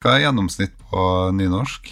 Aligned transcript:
Hva 0.00 0.14
er 0.16 0.22
gjennomsnitt 0.22 0.70
på 0.88 1.00
nynorsk? 1.36 1.90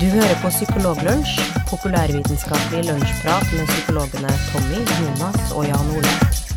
Du 0.00 0.06
hører 0.08 0.40
på 0.40 0.48
Psykologlunsj, 0.56 1.36
populærvitenskapelig 1.68 2.88
lunsjprat 2.88 3.52
med 3.52 3.68
psykologene 3.74 4.32
Tommy, 4.48 4.80
Jonas 4.96 5.52
og 5.52 5.68
Jan 5.68 5.96
Ole. 6.00 6.47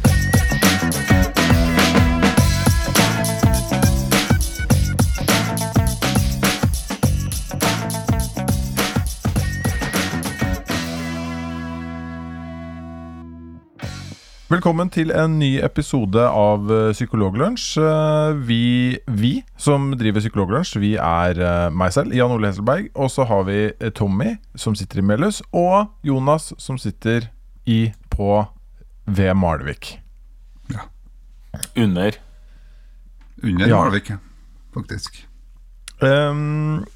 Velkommen 14.52 14.90
til 14.92 15.14
en 15.16 15.38
ny 15.40 15.62
episode 15.64 16.20
av 16.28 16.66
eh, 16.74 16.90
Psykologlunsj. 16.92 17.68
Eh, 17.80 18.40
Vi, 18.48 18.98
vi 19.08 19.30
som 19.62 19.92
driver 19.96 20.20
Psykologlunsj, 20.24 20.74
vi 20.82 20.90
er 21.00 21.40
eh, 21.40 21.68
meg 21.72 21.94
selv, 21.96 22.12
Jan 22.18 22.34
Ole 22.36 22.50
Hesselberg. 22.50 22.90
Og 23.00 23.12
så 23.14 23.24
har 23.30 23.46
vi 23.48 23.60
Tommy, 23.96 24.34
som 24.60 24.76
sitter 24.76 25.00
i 25.00 25.06
Melhus, 25.08 25.40
og 25.56 25.94
Jonas, 26.04 26.50
som 26.60 26.80
sitter 26.82 27.30
i 27.70 27.94
på 28.12 28.42
ved 29.08 29.32
Malvik. 29.40 29.94
Ja. 30.74 30.84
Under. 31.80 32.18
Under 33.44 33.68
Ja. 33.72 33.78
Malvik, 33.86 34.12
faktisk. 34.76 35.22
Ehm, 36.04 36.82
eh, 36.82 36.90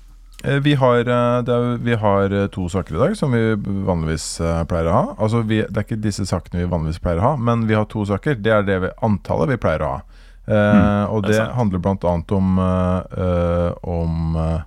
vi, 0.64 0.76
har, 0.80 1.00
eh, 1.00 1.38
det 1.46 1.54
er, 1.54 1.78
vi 1.84 1.96
har 2.00 2.34
eh, 2.34 2.48
to 2.54 2.68
saker 2.72 2.96
i 2.96 3.02
dag 3.02 3.16
som 3.18 3.34
vi 3.36 3.44
vanligvis 3.88 4.28
eh, 4.44 4.62
pleier 4.70 4.90
å 4.92 4.96
ha. 4.96 5.04
Altså 5.18 5.44
vi, 5.48 5.62
Det 5.64 5.82
er 5.82 5.88
ikke 5.88 6.02
disse 6.04 6.26
sakene 6.30 6.64
vi 6.64 6.72
vanligvis 6.72 7.02
pleier 7.04 7.22
å 7.22 7.32
ha, 7.32 7.34
men 7.38 7.66
vi 7.70 7.78
har 7.78 7.88
to 7.92 8.06
saker. 8.08 8.38
Det 8.40 8.54
er 8.54 8.66
det 8.68 8.80
vi, 8.84 8.92
antallet 9.06 9.56
vi 9.56 9.60
pleier 9.62 9.86
å 9.86 9.92
ha. 9.96 10.02
Eh, 10.46 11.04
og 11.10 11.26
det 11.26 11.40
det 11.40 11.46
handler 11.58 11.82
bl.a. 11.82 12.16
om, 12.38 12.60
eh, 12.62 13.22
eh, 13.26 13.72
om 13.90 14.36
eh, 14.42 14.60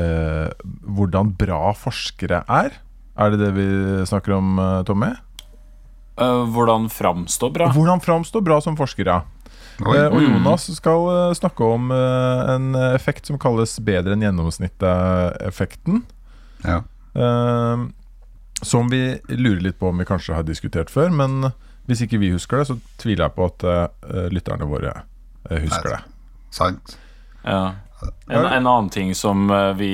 eh, 0.00 0.68
hvordan 0.88 1.34
bra 1.40 1.74
forskere 1.76 2.44
er. 2.48 2.78
Er 3.20 3.34
det 3.34 3.42
det 3.42 3.50
vi 3.58 3.68
snakker 4.08 4.38
om, 4.38 4.56
eh, 4.58 4.78
Tommy? 4.88 5.12
Uh, 6.20 6.44
hvordan 6.52 6.90
framstå 6.92 7.48
bra? 7.54 7.70
Hvordan 7.72 8.00
framstå 8.04 8.42
bra 8.44 8.58
som 8.60 8.76
forskere. 8.76 9.20
ja. 9.20 9.39
Oi. 9.80 9.96
Eh, 9.96 10.06
og 10.10 10.18
Mm. 10.20 10.26
Jonas 10.34 10.66
skal 10.76 11.06
eh, 11.14 11.34
snakke 11.38 11.64
om 11.64 11.90
eh, 11.94 12.54
en 12.54 12.74
effekt 12.94 13.26
som 13.26 13.38
kalles 13.40 13.78
bedre 13.80 14.12
enn 14.12 14.24
gjennomsnittet-effekten. 14.26 16.02
Ja. 16.64 16.82
Som 18.62 18.90
vi 18.92 19.18
lurer 19.28 19.60
litt 19.64 19.78
på 19.80 19.88
om 19.88 19.98
vi 19.98 20.04
kanskje 20.04 20.34
har 20.36 20.44
diskutert 20.44 20.90
før. 20.92 21.08
Men 21.10 21.52
hvis 21.88 22.02
ikke 22.04 22.20
vi 22.20 22.32
husker 22.34 22.60
det, 22.60 22.66
så 22.68 22.76
tviler 23.00 23.24
jeg 23.24 23.34
på 23.38 23.46
at 23.48 23.64
lytterne 24.30 24.68
våre 24.68 24.92
husker 25.48 25.94
det. 25.96 26.00
Sant. 26.52 26.98
Ja. 27.44 27.72
En, 28.28 28.44
en 28.44 28.66
annen 28.68 28.90
ting 28.92 29.14
som 29.16 29.48
vi 29.80 29.90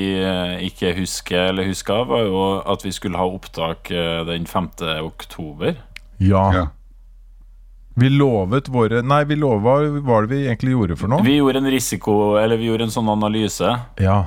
ikke 0.66 0.92
husker 0.98 1.52
eller 1.52 1.70
huska, 1.70 2.02
var 2.10 2.26
jo 2.26 2.42
at 2.66 2.84
vi 2.84 2.92
skulle 2.92 3.18
ha 3.22 3.26
opptak 3.30 3.88
den 4.28 4.46
5. 4.50 4.68
oktober. 5.06 5.78
Ja. 6.18 6.66
Vi 7.96 8.10
lovet 8.12 8.66
våre 8.68 9.00
Nei, 9.02 9.22
vi 9.24 9.36
lova 9.40 9.78
Hva 9.80 10.00
var 10.04 10.26
det 10.26 10.34
vi 10.34 10.42
egentlig 10.46 10.74
gjorde 10.74 10.96
for 11.00 11.08
noe? 11.08 11.24
Vi 11.24 11.38
gjorde 11.38 11.62
en 11.62 11.70
risiko 11.72 12.16
Eller 12.36 12.58
vi 12.60 12.66
gjorde 12.68 12.84
en 12.90 12.92
sånn 12.92 13.08
analyse. 13.08 13.70
Ja. 14.04 14.18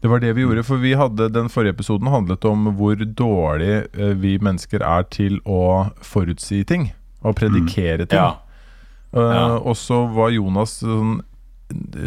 Det 0.00 0.08
var 0.08 0.22
det 0.22 0.30
vi 0.38 0.44
gjorde, 0.46 0.62
for 0.64 0.78
vi 0.80 0.92
hadde 0.96 1.26
den 1.34 1.48
forrige 1.50 1.74
episoden 1.74 2.06
handlet 2.12 2.44
om 2.46 2.68
hvor 2.78 2.94
dårlig 3.02 3.72
eh, 3.98 4.12
vi 4.14 4.36
mennesker 4.38 4.84
er 4.86 5.02
til 5.10 5.40
å 5.42 5.88
forutsi 6.06 6.60
ting. 6.70 6.92
Og 7.26 7.34
predikere 7.40 8.06
ting. 8.06 8.20
Ja. 8.20 8.36
Eh, 9.10 9.18
Ja. 9.34 9.56
og 9.58 9.74
så 9.76 10.04
var 10.14 10.30
Jonas 10.30 10.76
sånn, 10.84 11.16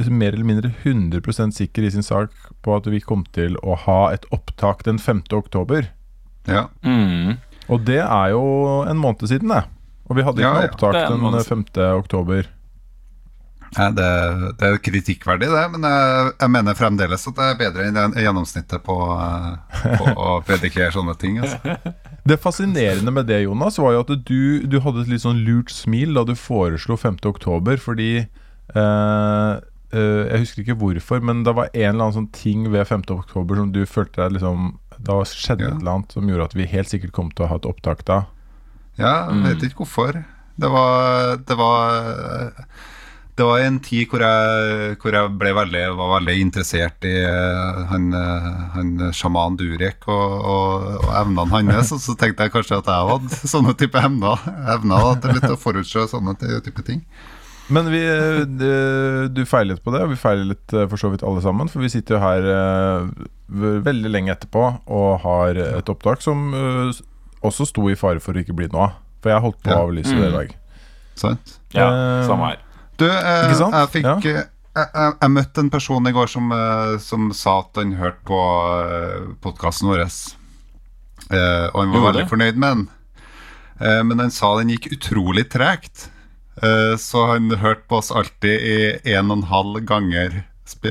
mer 0.08 0.32
eller 0.34 0.48
mindre 0.48 0.72
100% 0.86 1.52
sikker 1.60 1.84
i 1.84 1.92
sin 1.92 2.02
sak 2.08 2.32
på 2.64 2.78
at 2.80 2.88
vi 2.88 3.02
kom 3.04 3.26
til 3.36 3.58
å 3.62 3.76
ha 3.84 4.00
et 4.16 4.24
opptak 4.32 4.86
den 4.88 4.98
5. 4.98 5.26
oktober. 5.36 5.90
Ja. 6.48 6.70
Mm. 6.88 7.36
Og 7.68 7.84
det 7.86 8.00
er 8.08 8.32
jo 8.32 8.42
en 8.88 8.98
måned 9.04 9.28
siden, 9.28 9.52
det. 9.52 9.66
Og 10.12 10.18
vi 10.20 10.26
hadde 10.28 10.42
ikke 10.44 10.50
Ja, 10.50 10.58
noe 10.60 10.72
opptak 10.74 10.98
den 11.08 11.46
5. 11.48 11.64
oktober. 12.02 12.50
Nei, 13.72 13.86
det, 13.96 14.08
det 14.60 14.68
er 14.68 14.80
kritikkverdig, 14.84 15.48
det, 15.48 15.60
men 15.72 15.86
jeg, 15.88 16.32
jeg 16.42 16.52
mener 16.52 16.76
fremdeles 16.76 17.22
at 17.30 17.38
det 17.38 17.46
er 17.46 17.60
bedre 17.62 17.86
enn 17.88 18.18
gjennomsnittet 18.20 18.84
på, 18.84 18.98
eh, 19.16 19.86
på 20.02 20.10
å 20.12 20.34
predikere 20.48 20.90
sånne 20.92 21.16
ting. 21.22 21.38
Altså. 21.40 21.78
Det 22.28 22.36
fascinerende 22.44 23.14
med 23.16 23.30
det, 23.32 23.38
Jonas, 23.46 23.80
var 23.80 23.96
jo 23.96 24.02
at 24.04 24.12
du, 24.28 24.42
du 24.68 24.76
hadde 24.84 25.06
et 25.06 25.14
litt 25.14 25.24
sånn 25.24 25.40
lurt 25.48 25.72
smil 25.72 26.12
da 26.20 26.26
du 26.28 26.34
foreslo 26.36 27.00
5. 27.00 27.22
oktober, 27.32 27.80
fordi 27.80 28.10
eh, 28.76 29.54
eh, 29.96 30.22
Jeg 30.34 30.44
husker 30.44 30.66
ikke 30.66 30.78
hvorfor, 30.84 31.24
men 31.24 31.46
det 31.48 31.56
var 31.56 31.72
en 31.72 31.80
eller 31.94 32.10
annen 32.10 32.18
sånn 32.20 32.30
ting 32.36 32.68
ved 32.76 32.84
5. 32.92 33.08
oktober 33.16 33.56
som 33.64 33.72
du 33.72 33.86
følte 33.88 34.26
deg 34.26 34.36
liksom 34.36 34.74
Da 35.00 35.22
skjedde 35.24 35.64
Ja. 35.70 35.72
et 35.72 35.80
eller 35.80 35.96
annet 35.96 36.12
som 36.20 36.28
gjorde 36.28 36.52
at 36.52 36.60
vi 36.60 36.68
helt 36.76 36.92
sikkert 36.92 37.16
kom 37.16 37.32
til 37.32 37.48
å 37.48 37.54
ha 37.56 37.62
et 37.64 37.72
opptak 37.72 38.04
da. 38.06 38.26
Ja, 39.02 39.16
jeg 39.32 39.44
vet 39.48 39.70
ikke 39.70 39.84
hvorfor. 39.84 40.22
Det 40.62 40.70
var 40.70 41.38
Det 41.48 41.58
var, 41.58 42.54
det 43.36 43.48
var 43.48 43.64
en 43.64 43.80
tid 43.82 44.10
hvor 44.12 44.22
jeg, 44.22 44.96
hvor 45.02 45.16
jeg 45.16 45.34
veldig, 45.40 45.84
var 45.98 46.10
veldig 46.18 46.36
interessert 46.44 47.08
i 47.08 47.14
eh, 47.24 47.82
han, 47.90 48.10
eh, 48.14 48.48
han 48.76 48.92
sjaman 49.16 49.58
Durek 49.58 50.06
og, 50.12 50.34
og, 50.54 50.88
og 51.00 51.12
evnene 51.24 51.48
hans. 51.72 51.94
Og 51.96 52.02
så 52.04 52.16
tenkte 52.20 52.46
jeg 52.46 52.54
kanskje 52.54 52.82
at 52.82 52.92
jeg 52.92 53.12
hadde 53.12 53.52
sånne 53.56 53.76
type 53.80 54.02
evner. 54.02 54.48
Evner 54.76 55.14
til 55.24 55.38
litt 55.40 55.50
å 55.50 55.60
forutse 55.60 56.10
sånne 56.12 56.36
type 56.42 56.86
ting. 56.88 57.06
Men 57.72 57.88
vi, 57.88 58.02
eh, 58.04 59.30
du 59.32 59.46
feilet 59.48 59.80
på 59.82 59.94
det, 59.96 60.04
og 60.04 60.12
vi 60.12 60.20
eh, 60.20 60.90
for 60.92 61.00
så 61.00 61.10
vidt 61.14 61.24
alle 61.24 61.42
sammen. 61.42 61.72
For 61.72 61.82
vi 61.82 61.90
sitter 61.94 62.18
jo 62.18 62.26
her 62.26 62.50
veldig 63.88 64.12
lenge 64.12 64.36
etterpå 64.36 64.68
og 64.92 65.24
har 65.26 65.58
et 65.60 65.90
opptak 65.92 66.22
som 66.24 66.52
også 67.44 67.68
sto 67.68 67.90
i 67.90 67.96
fare 67.96 68.20
for 68.24 68.34
å 68.34 68.42
ikke 68.44 68.56
bli 68.56 68.68
noe 68.72 68.84
av. 68.90 68.92
For 69.22 69.30
jeg 69.34 69.42
holdt 69.42 69.62
på 69.64 69.70
Ja. 69.70 69.78
å 69.80 69.88
avlyse 69.90 70.14
det 70.16 70.28
i 70.28 70.30
Mm. 70.32 70.38
dag. 70.38 70.56
Sant? 71.16 71.60
Ja, 71.74 71.88
uh, 71.92 72.28
samme 72.28 72.46
her. 72.50 72.58
Du, 72.98 73.06
eh, 73.06 73.46
Ikke 73.48 73.58
sant? 73.58 73.74
jeg 73.74 73.90
fikk 73.96 74.06
Ja. 74.06 74.16
eh, 74.18 74.44
jeg, 74.76 74.88
jeg, 74.96 75.14
jeg 75.22 75.30
møtte 75.32 75.58
en 75.60 75.70
person 75.70 76.08
i 76.08 76.12
går 76.12 76.28
som, 76.30 76.52
som 77.00 77.32
sa 77.34 77.60
at 77.60 77.76
han 77.76 77.92
hørte 78.00 78.24
på 78.26 78.40
uh, 78.40 79.34
podkasten 79.42 79.90
vår. 79.90 80.00
Eh, 81.32 81.68
og 81.74 81.78
han 81.82 81.92
var 81.92 81.98
Gjorde 82.00 82.08
veldig 82.14 82.24
det? 82.24 82.30
fornøyd 82.30 82.56
med 82.56 82.70
den. 82.78 82.90
Eh, 83.82 84.04
men 84.04 84.20
han 84.20 84.32
sa 84.32 84.58
den 84.58 84.70
gikk 84.70 84.92
utrolig 84.94 85.50
tregt. 85.50 86.10
Eh, 86.62 86.96
så 86.98 87.28
han 87.34 87.50
hørte 87.52 87.88
på 87.90 87.98
oss 87.98 88.12
alltid 88.12 88.62
i 88.62 89.14
en 89.16 89.32
og 89.32 89.38
en 89.38 89.44
halv 89.50 89.86
ganger 89.86 90.44
sp 90.66 90.86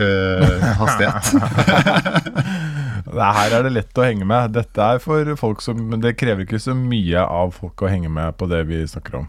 hastighet. 0.77 1.25
Det 3.11 3.29
her 3.37 3.55
er 3.59 3.63
det 3.67 3.73
lett 3.75 3.99
å 3.99 4.05
henge 4.07 4.27
med. 4.27 4.53
Dette 4.55 4.79
er 4.95 4.99
for 5.03 5.25
folk 5.37 5.61
som 5.65 5.91
Det 6.01 6.17
krever 6.21 6.45
ikke 6.47 6.61
så 6.63 6.75
mye 6.77 7.23
av 7.27 7.53
folk 7.57 7.83
å 7.83 7.91
henge 7.91 8.09
med 8.13 8.37
på 8.39 8.49
det 8.51 8.65
vi 8.69 8.83
snakker 8.87 9.21
om. 9.23 9.29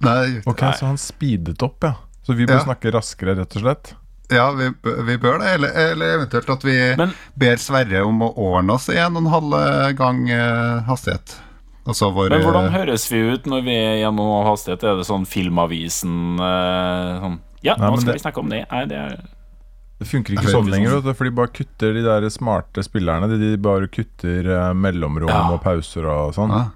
Nei, 0.00 0.40
Ok, 0.46 0.60
Nei. 0.62 0.72
Så 0.78 0.86
han 0.86 0.96
speedet 0.96 1.62
opp, 1.62 1.82
ja. 1.84 1.94
Så 2.24 2.34
vi 2.36 2.46
bør 2.46 2.58
Ja. 2.60 2.64
snakke 2.64 2.92
raskere, 2.92 3.34
rett 3.36 3.56
og 3.56 3.62
slett. 3.62 3.94
ja, 4.30 4.50
vi, 4.52 4.68
vi 5.08 5.16
bør 5.16 5.38
det. 5.40 5.46
Eller, 5.54 5.68
eller 5.92 6.18
eventuelt 6.18 6.48
at 6.50 6.62
vi 6.64 6.94
Men- 6.96 7.14
ber 7.36 7.56
Sverre 7.56 8.04
om 8.06 8.20
å 8.22 8.32
ordne 8.36 8.74
oss 8.74 8.88
i 8.88 8.96
en 8.98 9.16
og 9.16 9.24
en 9.24 9.32
halv 9.32 9.96
gang 9.96 10.28
eh, 10.30 10.80
hastighet. 10.86 11.38
Altså 11.88 12.12
vår 12.12 12.28
Men 12.30 12.42
hvordan 12.42 12.66
eh, 12.66 12.78
høres 12.78 13.08
vi 13.10 13.18
ut 13.32 13.44
når 13.46 13.62
vi 13.64 13.74
er 13.74 13.96
gjennom 14.04 14.44
hastighet? 14.44 14.84
Er 14.84 14.96
det 14.96 15.06
sånn 15.08 15.24
Filmavisen 15.26 16.38
eh, 16.38 17.20
sånn 17.22 17.38
Ja, 17.62 17.74
Nei, 17.76 17.88
nå 17.90 17.96
skal 18.00 18.12
det- 18.12 18.20
vi 18.22 18.28
snakke 18.28 18.38
om 18.38 18.48
det. 18.50 18.66
Nei, 18.70 18.84
det 18.86 18.96
er 18.98 19.16
Det 19.98 20.06
funker 20.06 20.36
ikke 20.36 20.52
sånn 20.52 20.68
lenger, 20.70 21.00
for 21.14 21.26
de 21.26 21.32
bare 21.34 21.50
kutter 21.50 21.96
de 21.96 22.02
der 22.06 22.28
smarte 22.30 22.84
spillerne. 22.86 23.26
De, 23.32 23.38
de 23.40 23.56
bare 23.58 23.88
kutter 23.90 24.46
eh, 24.46 24.72
mellomrom 24.78 25.28
Ja. 25.32 25.40
og 25.50 25.62
pauser 25.64 26.06
og 26.06 26.34
sånn. 26.36 26.50
ja. 26.54 26.68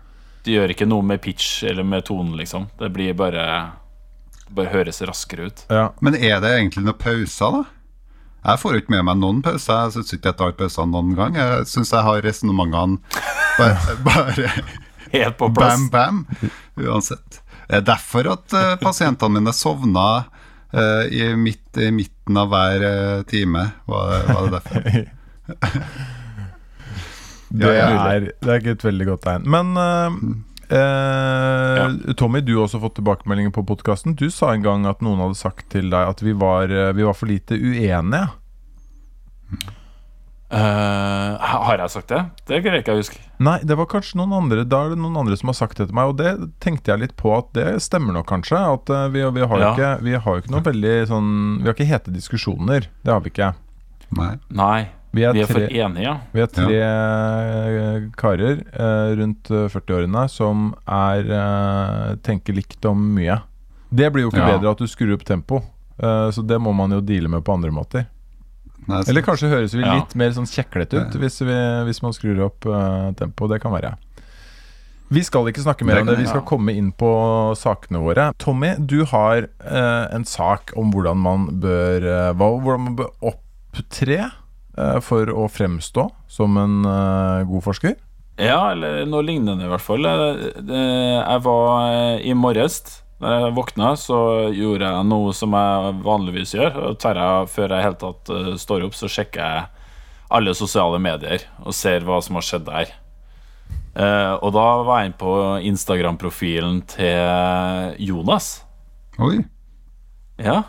De 0.42 0.56
gjør 0.56 0.72
ikke 0.74 0.88
noe 0.90 1.04
med 1.06 1.20
pitch 1.22 1.62
eller 1.70 1.84
med 1.86 2.02
tonen, 2.08 2.32
liksom. 2.36 2.64
Det 2.80 2.88
blir 2.92 3.14
bare 3.14 3.44
Bare 4.52 4.68
høres 4.72 4.98
raskere 5.06 5.46
ut. 5.48 5.62
Ja. 5.70 5.92
Men 6.02 6.14
er 6.18 6.40
det 6.42 6.50
egentlig 6.58 6.82
noen 6.84 6.98
pauser, 6.98 7.54
da? 7.54 7.62
Jeg 8.50 8.58
får 8.58 8.74
jo 8.74 8.80
ikke 8.82 8.90
med 8.96 9.04
meg 9.06 9.16
noen 9.22 9.38
pauser. 9.40 9.84
Jeg 9.86 9.92
syns 9.94 10.10
ikke 10.16 10.28
jeg 10.32 10.36
tar 10.42 10.52
pauser 10.58 10.88
noen 10.90 11.14
gang. 11.16 11.38
Jeg 11.38 11.68
syns 11.70 11.92
jeg 11.94 12.02
har 12.04 12.20
resonnementene 12.26 12.98
bare, 13.60 13.94
bare 14.04 14.50
Helt 15.14 15.38
på 15.38 15.48
plass. 15.54 15.86
bam, 15.94 16.24
bam, 16.28 16.50
uansett. 16.90 17.38
Det 17.70 17.78
er 17.78 17.86
derfor 17.86 18.28
at 18.34 18.52
eh, 18.58 18.74
pasientene 18.82 19.38
mine 19.38 19.54
sovna 19.56 20.06
eh, 20.18 20.41
i, 20.72 21.26
midt, 21.36 21.76
i 21.76 21.90
midten 21.92 22.38
av 22.40 22.48
hver 22.52 22.86
eh, 22.88 23.22
time. 23.28 23.66
Var, 23.90 24.26
var 24.32 24.46
det 24.46 24.52
derfor? 24.58 24.80
Det, 27.52 27.68
er, 27.68 28.30
det 28.40 28.48
er 28.48 28.62
ikke 28.62 28.72
et 28.78 28.84
veldig 28.86 29.06
godt 29.10 29.24
tegn. 29.26 29.42
Men 29.52 29.74
uh, 29.76 30.14
ja. 30.72 32.14
Tommy, 32.16 32.40
du 32.40 32.54
har 32.54 32.64
også 32.64 32.80
fått 32.80 32.96
tilbakemeldinger 32.96 33.52
på 33.52 33.64
podkasten. 33.68 34.14
Du 34.16 34.30
sa 34.32 34.54
en 34.54 34.64
gang 34.64 34.86
at 34.88 35.02
noen 35.04 35.20
hadde 35.20 35.36
sagt 35.36 35.68
til 35.74 35.90
deg 35.92 36.14
at 36.14 36.22
vi 36.24 36.32
var, 36.38 36.72
eh, 36.72 36.94
vi 36.96 37.04
var 37.04 37.16
for 37.18 37.28
lite 37.28 37.58
uenige. 37.58 38.24
Uh, 40.52 41.40
har 41.40 41.80
jeg 41.80 41.92
sagt 41.94 42.10
det? 42.12 42.18
Det 42.44 42.58
greier 42.60 42.76
jeg 42.76 42.84
ikke 42.84 42.92
å 42.92 42.98
huske. 42.98 43.20
Nei, 43.40 43.56
det 43.64 43.76
var 43.78 43.86
kanskje 43.88 44.18
noen 44.20 44.34
andre 44.36 44.66
Da 44.68 44.82
er 44.84 44.92
det 44.92 44.98
noen 45.00 45.16
andre 45.22 45.38
som 45.40 45.48
har 45.48 45.56
sagt 45.56 45.80
det 45.80 45.86
til 45.88 45.96
meg, 45.96 46.12
og 46.12 46.18
det 46.20 46.52
tenkte 46.60 46.92
jeg 46.92 47.00
litt 47.06 47.14
på 47.16 47.32
at 47.32 47.48
det 47.56 47.68
stemmer 47.80 48.18
nok 48.18 48.28
kanskje. 48.28 48.60
At 48.60 48.92
uh, 48.92 49.06
vi, 49.14 49.24
vi, 49.24 49.46
har 49.48 49.64
ja. 49.64 49.70
ikke, 49.72 49.92
vi 50.04 50.18
har 50.18 50.36
jo 50.36 50.44
ikke 50.44 50.52
noen 50.52 50.68
veldig 50.68 50.94
sånn 51.08 51.30
Vi 51.62 51.70
har 51.70 51.78
ikke 51.78 51.88
hete 51.88 52.12
diskusjoner. 52.12 52.90
Det 53.00 53.14
har 53.14 53.24
vi 53.24 53.32
ikke. 53.32 53.52
Nei. 54.18 54.34
Nei. 54.52 54.76
Vi 55.12 55.24
er, 55.24 55.32
vi 55.36 55.40
er 55.44 55.48
tre, 55.48 55.56
for 55.56 55.80
enige, 55.86 56.04
ja. 56.04 56.14
Vi 56.32 56.40
er 56.40 56.52
tre 56.52 56.76
ja. 56.76 57.96
karer 58.20 58.62
uh, 58.76 59.10
rundt 59.18 59.48
40-årene 59.48 60.28
som 60.32 60.70
er 60.84 62.16
tenker 62.24 62.56
likt 62.56 62.84
om 62.88 63.12
mye. 63.16 63.40
Det 63.88 64.08
blir 64.12 64.28
jo 64.28 64.32
ikke 64.32 64.44
ja. 64.44 64.54
bedre 64.56 64.72
at 64.76 64.80
du 64.80 64.88
skrur 64.88 65.12
opp 65.16 65.24
tempo, 65.28 65.60
så 66.00 66.42
det 66.48 66.56
må 66.64 66.72
man 66.72 66.94
jo 66.96 67.02
deale 67.04 67.28
med 67.28 67.44
på 67.44 67.52
andre 67.52 67.72
måter. 67.76 68.06
Nei, 68.90 69.02
Eller 69.06 69.22
kanskje 69.22 69.50
høres 69.52 69.74
vi 69.76 69.82
litt 69.84 70.14
ja. 70.14 70.18
mer 70.18 70.32
sånn 70.34 70.48
kjeklete 70.50 70.98
ut 70.98 71.18
hvis, 71.20 71.38
vi, 71.44 71.58
hvis, 71.86 72.00
man 72.02 72.14
skrur 72.16 72.40
opp 72.48 72.66
uh, 72.66 73.12
tempoet. 73.18 73.54
Det 73.54 73.60
kan 73.62 73.74
være. 73.74 73.94
Vi 75.12 75.20
skal 75.26 75.50
ikke 75.50 75.64
snakke 75.64 75.86
mer 75.86 76.00
om 76.00 76.08
det. 76.08 76.16
Vi 76.22 76.28
skal 76.28 76.44
komme 76.48 76.72
inn 76.74 76.88
på 76.96 77.10
sakene 77.58 78.00
våre. 78.00 78.30
Tommy, 78.40 78.72
du 78.78 79.02
har 79.10 79.44
uh, 79.44 80.06
en 80.14 80.24
sak 80.28 80.72
om 80.78 80.92
hvordan 80.94 81.20
man 81.20 81.50
bør, 81.60 82.06
uh, 82.06 82.30
hvordan 82.38 82.86
man 82.88 82.96
bør 83.02 83.10
opptre 83.32 84.30
uh, 84.30 84.98
for 85.04 85.28
å 85.28 85.46
fremstå 85.52 86.08
som 86.32 86.56
en 86.56 86.80
god 87.50 87.66
forsker. 87.66 87.98
Ja, 88.40 88.72
eller 88.72 89.04
noe 89.04 89.20
lignende, 89.26 89.66
i 89.66 89.70
hvert 89.70 89.84
fall. 89.84 90.08
Jeg 90.08 91.42
var 91.44 92.22
i 92.24 92.32
morges 92.32 93.01
når 93.22 93.36
jeg 93.36 93.54
våkna, 93.54 93.92
så 93.98 94.18
gjorde 94.50 94.88
jeg 94.88 95.06
noe 95.06 95.34
som 95.36 95.54
jeg 95.54 95.94
vanligvis 96.02 96.56
gjør. 96.56 96.78
Og 96.88 97.06
jeg, 97.06 97.46
før 97.52 97.74
jeg 97.76 97.86
helt 97.86 98.00
tatt 98.02 98.32
uh, 98.34 98.50
står 98.58 98.88
opp, 98.88 98.98
så 98.98 99.10
sjekker 99.10 99.40
jeg 99.42 99.86
alle 100.32 100.54
sosiale 100.56 100.98
medier 101.02 101.44
og 101.60 101.76
ser 101.76 102.06
hva 102.08 102.18
som 102.24 102.38
har 102.38 102.46
skjedd 102.48 102.66
der. 102.66 102.92
Uh, 103.94 104.34
og 104.40 104.50
da 104.56 104.66
var 104.88 105.00
jeg 105.00 105.12
inne 105.12 105.20
på 105.20 105.36
Instagram-profilen 105.70 106.82
til 106.90 108.02
Jonas. 108.10 108.50
Oi. 109.22 109.38
Ja. 110.42 110.62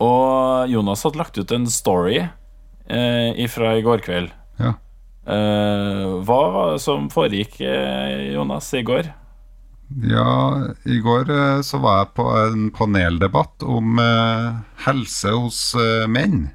Og 0.00 0.70
Jonas 0.72 1.04
hadde 1.04 1.20
lagt 1.20 1.36
ut 1.36 1.52
en 1.52 1.68
story 1.68 2.22
fra 2.88 3.72
i 3.76 3.82
går 3.84 4.00
kveld. 4.00 4.30
Ja. 4.56 4.70
hva 6.24 6.38
var 6.54 6.70
det 6.72 6.78
som 6.80 7.10
foregikk, 7.12 7.58
Jonas, 8.32 8.70
i 8.72 8.80
går? 8.86 9.10
Ja, 9.88 10.62
i 10.84 10.98
går 10.98 11.30
eh, 11.30 11.60
så 11.60 11.78
var 11.78 12.02
jeg 12.02 12.14
på 12.18 12.28
en 12.36 12.68
paneldebatt 12.76 13.64
om 13.64 13.98
eh, 14.02 14.58
helse 14.84 15.32
hos 15.32 15.60
eh, 15.80 16.04
menn. 16.10 16.48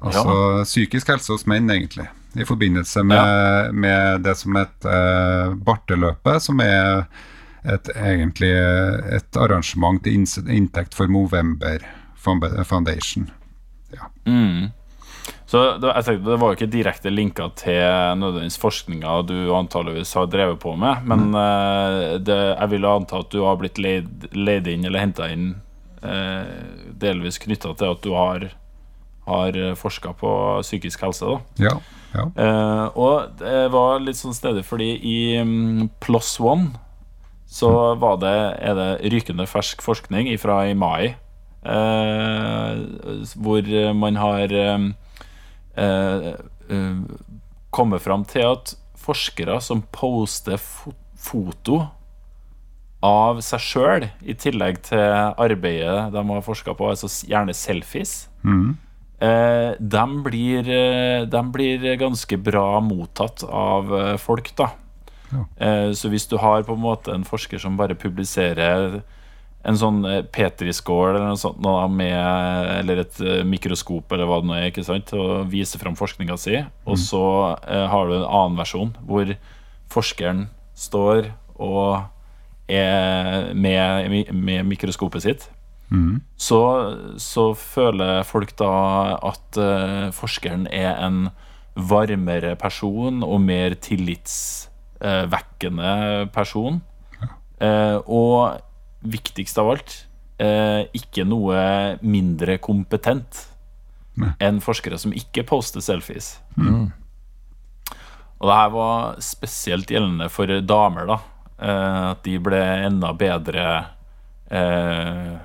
Altså 0.00 0.36
ja. 0.36 0.64
psykisk 0.64 1.12
helse 1.12 1.34
hos 1.34 1.46
menn, 1.50 1.68
egentlig. 1.72 2.08
I 2.36 2.44
forbindelse 2.44 3.02
med, 3.04 3.16
ja. 3.16 3.72
med 3.72 4.24
det 4.26 4.34
som 4.36 4.56
heter 4.58 5.54
Barteløpet, 5.64 6.42
som 6.44 6.60
er 6.60 7.06
et, 7.64 7.88
egentlig 7.96 8.52
et 9.16 9.38
arrangement 9.40 10.02
til 10.04 10.26
inntekt 10.52 10.92
for 10.94 11.08
Movember 11.08 11.80
Foundation. 12.20 13.30
Ja. 13.94 14.10
Mm. 14.28 14.68
Så 15.46 15.60
det, 15.78 15.92
jeg 15.92 16.04
tenkte, 16.08 16.26
det 16.26 16.40
var 16.42 16.50
jo 16.50 16.56
ikke 16.58 16.72
direkte 16.72 17.10
linka 17.12 17.44
til 17.54 17.78
nødvendigvis 18.18 18.58
forskninga 18.58 19.20
du 19.28 19.36
antageligvis 19.54 20.14
har 20.18 20.26
drevet 20.30 20.58
på 20.62 20.72
med, 20.74 21.04
men 21.06 21.28
mm. 21.30 21.36
uh, 21.38 22.16
det, 22.18 22.38
jeg 22.50 22.72
vil 22.72 22.88
anta 22.90 23.20
at 23.22 23.30
du 23.30 23.44
har 23.44 23.60
blitt 23.60 23.78
leid, 23.78 24.26
leid 24.34 24.66
inn 24.72 24.88
eller 24.88 25.04
henta 25.04 25.30
inn 25.30 25.52
uh, 26.02 26.50
delvis 26.98 27.38
knytta 27.44 27.76
til 27.78 27.94
at 27.94 28.02
du 28.02 28.10
har, 28.18 28.48
har 29.28 29.60
forska 29.78 30.16
på 30.18 30.32
psykisk 30.66 31.06
helse. 31.06 31.30
Da. 31.30 31.68
Ja, 31.68 31.76
ja. 32.16 32.26
Uh, 32.34 32.98
og 32.98 33.38
det 33.38 33.70
var 33.70 34.02
litt 34.02 34.18
sånn 34.18 34.34
stedig, 34.34 34.66
fordi 34.66 34.96
i 34.98 35.16
um, 35.38 35.86
Plus 36.02 36.40
One 36.42 36.72
så 37.46 37.70
mm. 37.70 38.02
var 38.02 38.18
det, 38.18 38.36
er 38.66 38.74
det 38.74 38.90
rykende 39.14 39.46
fersk 39.46 39.78
forskning 39.86 40.34
fra 40.42 40.64
i 40.66 40.74
mai, 40.74 41.14
hvor 43.38 43.68
man 43.94 44.18
har 44.18 44.52
um, 44.74 44.90
eh, 45.76 46.32
eh, 46.70 47.98
fram 48.02 48.24
til 48.24 48.46
at 48.48 48.74
forskere 48.96 49.60
som 49.60 49.82
poster 49.92 50.58
foto 50.58 51.82
av 53.04 53.42
seg 53.44 53.60
sjøl, 53.62 54.08
i 54.24 54.34
tillegg 54.34 54.80
til 54.88 55.04
arbeidet 55.36 56.10
de 56.14 56.24
har 56.30 56.42
forska 56.42 56.74
på, 56.74 56.88
altså 56.90 57.10
gjerne 57.28 57.54
selfies, 57.54 58.28
mm. 58.42 58.72
eh, 59.20 59.76
de, 59.78 60.06
blir, 60.24 60.72
de, 61.30 61.42
blir, 61.52 61.86
ganske 62.00 62.40
bra 62.40 62.80
mottatt 62.80 63.44
av 63.46 63.94
folk, 64.18 64.50
da. 64.58 64.72
Ja. 65.32 65.44
Eh, 65.66 65.92
så 65.92 66.08
hvis 66.08 66.26
du 66.30 66.36
har 66.38 66.64
på 66.66 66.74
en 66.76 66.82
måte 66.82 67.14
en 67.14 67.26
forsker 67.26 67.60
som 67.62 67.78
bare 67.78 67.98
publiserer 67.98 69.00
en 69.66 69.74
sånn 69.78 70.04
eh, 70.06 70.22
petriskål 70.22 71.16
eller 71.16 71.28
noe 71.32 71.38
sånt 71.40 71.58
med, 71.92 72.16
eller 72.80 72.96
et 73.02 73.20
eh, 73.22 73.44
mikroskop 73.46 74.12
eller 74.14 74.26
hva 74.28 74.40
det 74.42 74.48
nå 74.50 74.54
er, 74.56 74.66
ikke 74.70 74.84
sant, 74.86 75.12
og 75.16 75.30
viser 75.50 75.56
vise 75.56 75.78
fram 75.82 75.96
forskninga 75.98 76.36
si. 76.38 76.56
Og 76.86 76.96
mm. 76.96 77.02
så 77.02 77.24
eh, 77.66 77.86
har 77.90 78.04
du 78.06 78.12
en 78.18 78.28
annen 78.28 78.58
versjon 78.60 78.92
hvor 79.08 79.26
forskeren 79.92 80.40
står 80.76 81.18
og 81.56 81.90
er 82.68 83.54
med, 83.54 84.32
med 84.34 84.66
mikroskopet 84.66 85.22
sitt. 85.22 85.50
Mm. 85.88 86.20
Så, 86.36 86.90
så, 87.22 87.54
føler 87.54 88.22
folk 88.26 88.56
da 88.58 89.14
at 89.22 89.54
uh, 89.54 90.10
forskeren 90.10 90.66
er 90.74 90.98
en 90.98 91.30
varmere 91.76 92.56
person 92.58 93.22
og 93.22 93.40
mer 93.46 93.74
tillitsvekkende 93.78 96.26
person. 96.34 96.82
Ja. 97.20 97.26
Uh, 97.62 98.02
og 98.10 98.58
viktigst 99.12 99.58
av 99.62 99.70
alt, 99.74 99.98
eh, 100.42 100.84
ikke 100.96 101.24
noe 101.28 101.60
mindre 102.02 102.58
kompetent 102.62 103.46
enn 104.40 104.60
forskere 104.64 104.98
som 104.98 105.12
ikke 105.16 105.44
poster 105.48 105.84
selfies. 105.84 106.36
Mm. 106.56 106.88
Og 108.36 108.48
det 108.48 108.56
her 108.58 108.70
var 108.72 109.18
spesielt 109.24 109.90
gjeldende 109.92 110.28
for 110.32 110.50
damer, 110.64 111.08
da. 111.08 111.18
Eh, 111.56 112.02
at 112.12 112.22
de 112.24 112.36
ble 112.42 112.60
enda 112.86 113.12
bedre 113.16 113.66
eh, 114.52 115.36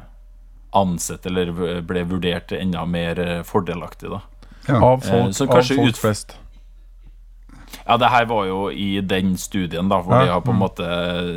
ansett, 0.76 1.28
eller 1.28 1.54
ble 1.88 2.06
vurdert 2.08 2.52
enda 2.56 2.86
mer 2.88 3.44
fordelaktig, 3.48 4.12
da. 4.12 4.22
Ja. 4.68 4.78
Av 4.78 5.04
folk, 5.04 5.32
eh, 5.36 5.58
av 5.58 5.68
folk 5.68 6.00
flest. 6.00 6.38
Ja, 7.86 7.96
det 7.98 8.12
her 8.12 8.28
var 8.28 8.46
jo 8.46 8.66
i 8.72 9.00
den 9.02 9.38
studien, 9.40 9.90
da, 9.92 10.02
hvor 10.04 10.20
ja. 10.20 10.26
de 10.26 10.36
har 10.36 10.44
på 10.44 10.52
en 10.52 10.60
mm. 10.60 10.66
måte 10.66 10.88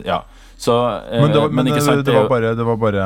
Ja 0.07 0.25
så, 0.65 0.75
eh, 1.13 1.21
men, 1.21 1.33
det 1.33 1.41
var, 1.43 1.51
men, 1.53 1.69
men 1.69 1.83
sant, 1.83 2.07
det, 2.07 2.13
var 2.15 2.29
bare, 2.31 2.55
det, 2.57 2.65
var 2.65 2.77
bare, 2.81 3.05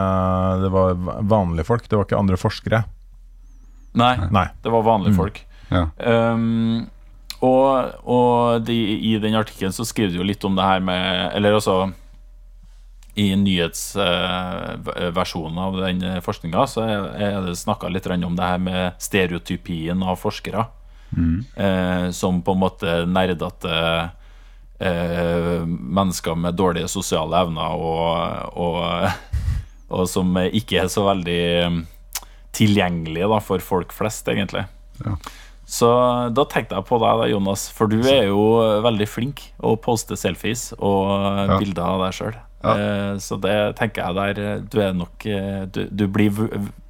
det 0.62 0.68
var 0.70 0.94
vanlige 1.26 1.66
folk, 1.66 1.88
det 1.90 1.96
var 1.98 2.06
ikke 2.06 2.20
andre 2.20 2.36
forskere? 2.38 2.84
Nei, 3.98 4.14
Nei. 4.30 4.44
det 4.62 4.70
var 4.70 4.84
vanlige 4.86 5.16
mm. 5.16 5.18
folk. 5.18 5.40
Ja. 5.72 5.88
Um, 5.98 6.86
og, 7.42 7.90
og 8.08 8.62
de, 8.66 8.74
i 9.10 9.18
den 9.22 9.34
artikkelen 9.38 9.72
så 9.74 9.84
skriver 9.86 10.10
de 10.14 10.18
jo 10.20 10.24
litt 10.26 10.44
om 10.46 10.56
det 10.58 10.64
her 10.64 10.80
med 10.82 11.36
Eller 11.38 11.52
altså 11.54 11.92
i 13.18 13.36
nyhetsversjonen 13.38 15.58
uh, 15.58 15.64
av 15.66 15.76
den 15.82 16.22
forskninga 16.22 16.66
så 16.70 16.80
er 16.86 17.42
det 17.46 17.56
snakka 17.58 17.88
litt 17.90 18.06
om 18.14 18.36
det 18.38 18.46
her 18.46 18.58
med 18.62 18.92
stereotypien 19.02 20.02
av 20.02 20.16
forskere. 20.22 20.64
Mm. 21.10 21.44
Uh, 21.58 22.10
som 22.14 22.42
på 22.42 22.52
en 22.54 22.62
måte 22.62 23.06
nerdete 23.10 23.74
eh, 24.78 25.66
mennesker 25.66 26.38
med 26.38 26.58
dårlige 26.58 26.88
sosiale 26.92 27.42
evner 27.44 27.76
og, 27.78 28.56
og, 28.58 28.80
og, 29.94 30.06
som 30.10 30.38
ikke 30.46 30.82
er 30.84 30.92
så 30.92 31.06
veldig 31.08 31.42
mm, 31.74 31.82
tilgjengelige 32.58 33.28
da, 33.34 33.42
for 33.44 33.64
folk 33.64 33.94
flest, 33.94 34.28
egentlig. 34.30 34.66
Ja. 35.04 35.18
Så 35.68 35.88
da 36.32 36.46
tenkte 36.48 36.78
jeg 36.78 36.88
på 36.88 36.96
deg, 37.02 37.20
da, 37.20 37.28
Jonas, 37.28 37.66
for 37.76 37.92
du 37.92 38.00
er 38.08 38.30
jo 38.30 38.42
veldig 38.86 39.08
flink 39.08 39.42
å 39.60 39.74
poste 39.76 40.16
selfies 40.16 40.70
og 40.78 41.10
ja. 41.12 41.58
bilder 41.60 41.84
av 41.84 42.04
deg 42.06 42.16
sjøl. 42.16 42.38
Ja. 42.64 42.72
Eh, 42.72 43.14
så 43.22 43.36
det 43.38 43.54
tenker 43.78 44.02
jeg 44.02 44.16
der 44.16 44.64
Du 44.66 44.80
er 44.82 44.90
nok 44.90 45.22
eh, 45.30 45.60
Du, 45.70 45.84
du 45.94 46.08
blir 46.10 46.34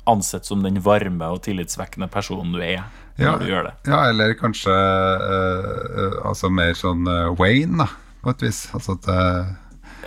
ansett 0.08 0.48
som 0.48 0.62
den 0.64 0.78
varme 0.80 1.28
og 1.28 1.42
tillitsvekkende 1.44 2.08
personen 2.08 2.54
du 2.54 2.62
er 2.64 2.86
ja, 3.18 3.32
når 3.34 3.40
du 3.42 3.48
gjør 3.50 3.64
det. 3.66 3.72
Ja, 3.90 4.00
eller 4.12 4.34
kanskje 4.38 4.74
uh, 4.74 6.18
altså 6.28 6.50
mer 6.54 6.76
sånn 6.78 7.08
uh, 7.10 7.32
Wayne, 7.38 7.80
da, 7.82 7.88
på 8.22 8.34
et 8.34 8.44
vis. 8.46 8.60
Altså 8.76 8.94
at 8.94 9.08
uh, 9.10 9.48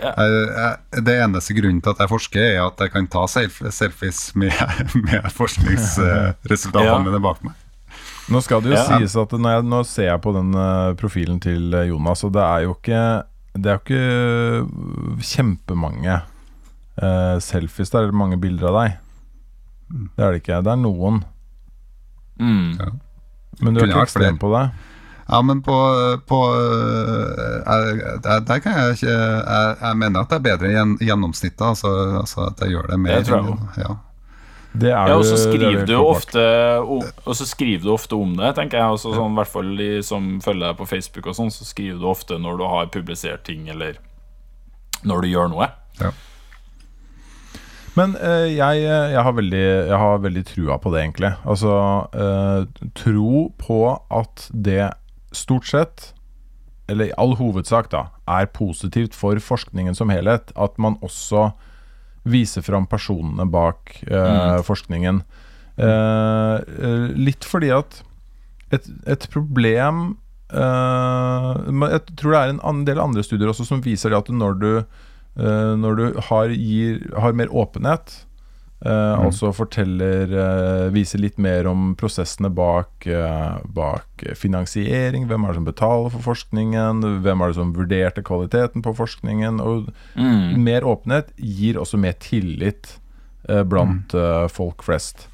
ja. 0.00 0.12
jeg, 0.16 1.02
Det 1.04 1.16
eneste 1.20 1.56
grunnen 1.58 1.82
til 1.84 1.92
at 1.92 2.00
jeg 2.00 2.12
forsker, 2.12 2.46
er 2.54 2.62
at 2.64 2.80
jeg 2.80 2.94
kan 2.94 3.08
ta 3.12 3.26
self 3.28 3.60
selfies 3.68 4.30
med, 4.38 4.56
med 5.06 5.28
forskningsresultatene 5.36 6.88
ja. 6.88 7.02
mine 7.04 7.20
bak 7.22 7.44
meg. 7.44 7.58
Nå 8.32 8.40
skal 8.40 8.62
det 8.64 8.72
jo 8.72 8.80
sies 8.86 9.18
at 9.18 9.34
jeg, 9.34 9.66
nå 9.68 9.82
ser 9.84 10.08
jeg 10.08 10.22
på 10.24 10.32
den 10.32 10.54
profilen 10.96 11.40
til 11.42 11.74
Jonas, 11.90 12.22
og 12.24 12.32
det 12.32 12.44
er 12.46 12.62
jo 12.64 12.76
ikke 12.76 13.00
Det 13.58 13.68
er 13.68 13.76
jo 13.76 13.82
ikke 13.82 15.24
kjempemange 15.26 16.20
selfies 17.42 17.90
der, 17.90 18.06
eller 18.06 18.16
mange 18.16 18.38
bilder 18.40 18.70
av 18.70 18.78
deg. 18.78 18.96
Mm. 19.92 20.06
Det 20.16 20.24
er 20.24 20.32
det 20.32 20.40
ikke. 20.40 20.60
Det 20.64 20.72
er 20.72 20.80
noen. 20.80 21.22
Mm. 22.40 23.00
Ja. 23.62 23.66
Men 23.68 23.74
du 23.78 23.80
har 23.80 23.92
ikke 23.92 24.02
vært 24.02 24.16
flere. 24.18 24.38
på 24.42 24.50
det? 24.52 24.64
Ja, 25.32 25.38
men 25.46 25.62
på, 25.64 25.74
på 26.28 26.38
jeg, 26.52 28.00
der, 28.24 28.40
der 28.44 28.58
kan 28.60 28.74
jeg 28.76 28.96
ikke 28.98 29.12
jeg, 29.12 29.76
jeg 29.80 29.96
mener 29.96 30.24
at 30.26 30.32
det 30.32 30.40
er 30.40 30.46
bedre 30.48 30.72
enn 30.82 30.96
gjennomsnittet. 31.00 31.62
Altså, 31.62 31.92
altså 32.20 32.48
at 32.50 32.64
jeg 32.66 32.74
gjør 32.74 32.90
det 32.90 32.98
mer. 33.00 33.20
Det 33.22 33.30
tror 33.30 33.38
jeg 33.38 33.54
også. 33.54 33.84
ja. 33.86 33.94
Ja, 34.80 35.00
og 35.18 35.24
så 35.28 35.34
er 35.36 35.40
skriver 35.52 35.86
du 35.86 35.94
ofte 36.00 36.42
om, 36.80 37.02
Og 37.28 37.36
så 37.36 37.44
skriver 37.44 37.84
du 37.84 37.90
ofte 37.92 38.16
om 38.16 38.30
det, 38.38 38.54
tenker 38.56 38.80
jeg. 38.80 38.94
Også 38.96 39.12
sånn, 39.12 39.34
I 39.34 39.40
hvert 39.42 39.52
fall 39.52 39.72
de 39.76 39.88
som 40.06 40.28
følger 40.40 40.70
deg 40.70 40.78
på 40.78 40.86
Facebook, 40.88 41.28
og 41.28 41.36
sånn, 41.36 41.52
så 41.52 41.66
skriver 41.68 42.00
du 42.00 42.06
ofte 42.08 42.38
når 42.40 42.56
du 42.60 42.64
har 42.70 42.88
publisert 42.94 43.44
ting, 43.44 43.66
eller 43.68 43.98
når 45.04 45.26
du 45.26 45.28
gjør 45.28 45.50
noe. 45.52 45.68
Men 47.98 48.14
eh, 48.16 48.48
jeg, 48.54 48.84
jeg, 48.86 49.20
har 49.20 49.34
veldig, 49.36 49.66
jeg 49.90 50.00
har 50.00 50.22
veldig 50.24 50.44
trua 50.48 50.78
på 50.80 50.92
det, 50.94 51.02
egentlig. 51.02 51.32
Altså 51.44 51.74
eh, 52.16 52.88
tro 52.96 53.44
på 53.60 53.80
at 54.08 54.46
det 54.52 54.92
stort 55.36 55.68
sett, 55.68 56.06
eller 56.88 57.10
i 57.10 57.16
all 57.20 57.36
hovedsak, 57.36 57.90
da, 57.92 58.06
er 58.28 58.48
positivt 58.56 59.16
for 59.16 59.36
forskningen 59.40 59.96
som 59.96 60.12
helhet. 60.12 60.54
At 60.56 60.80
man 60.80 60.96
også 61.04 61.50
viser 62.28 62.64
fram 62.64 62.88
personene 62.88 63.48
bak 63.50 63.98
eh, 64.08 64.58
forskningen. 64.64 65.22
Eh, 65.76 66.56
eh, 66.56 67.06
litt 67.16 67.44
fordi 67.48 67.72
at 67.74 68.02
et, 68.72 68.84
et 69.08 69.24
problem 69.32 70.02
eh, 70.52 71.48
Jeg 71.88 72.02
tror 72.20 72.34
det 72.34 72.40
er 72.40 72.52
en 72.52 72.82
del 72.88 73.00
andre 73.00 73.24
studier 73.24 73.48
også 73.48 73.64
som 73.68 73.80
viser 73.84 74.12
det 74.12 74.20
at 74.20 74.30
når 74.32 74.60
du 74.60 74.68
Eh, 74.76 74.88
når 75.36 75.96
du 75.96 76.20
har, 76.28 76.48
gir, 76.52 77.00
har 77.16 77.32
mer 77.32 77.48
åpenhet, 77.48 78.12
eh, 78.84 79.14
altså 79.16 79.52
forteller 79.54 80.32
eh, 80.34 80.90
Viser 80.92 81.22
litt 81.22 81.38
mer 81.38 81.66
om 81.70 81.94
prosessene 81.96 82.50
bak, 82.52 83.06
eh, 83.06 83.58
bak 83.64 84.24
finansiering. 84.36 85.26
Hvem 85.30 85.44
er 85.44 85.52
det 85.54 85.60
som 85.60 85.68
betaler 85.68 86.10
for 86.12 86.26
forskningen? 86.34 87.00
Hvem 87.24 87.40
er 87.42 87.52
det 87.52 87.56
som 87.56 87.72
vurderte 87.76 88.22
kvaliteten 88.26 88.82
på 88.84 88.94
forskningen? 88.98 89.60
Og 89.60 89.92
Mm. 90.16 90.62
mer 90.64 90.82
åpenhet 90.84 91.32
gir 91.38 91.78
også 91.80 91.98
mer 91.98 92.12
tillit 92.20 92.98
eh, 93.48 93.62
blant 93.62 94.12
eh, 94.14 94.48
folk 94.48 94.82
flest. 94.82 95.28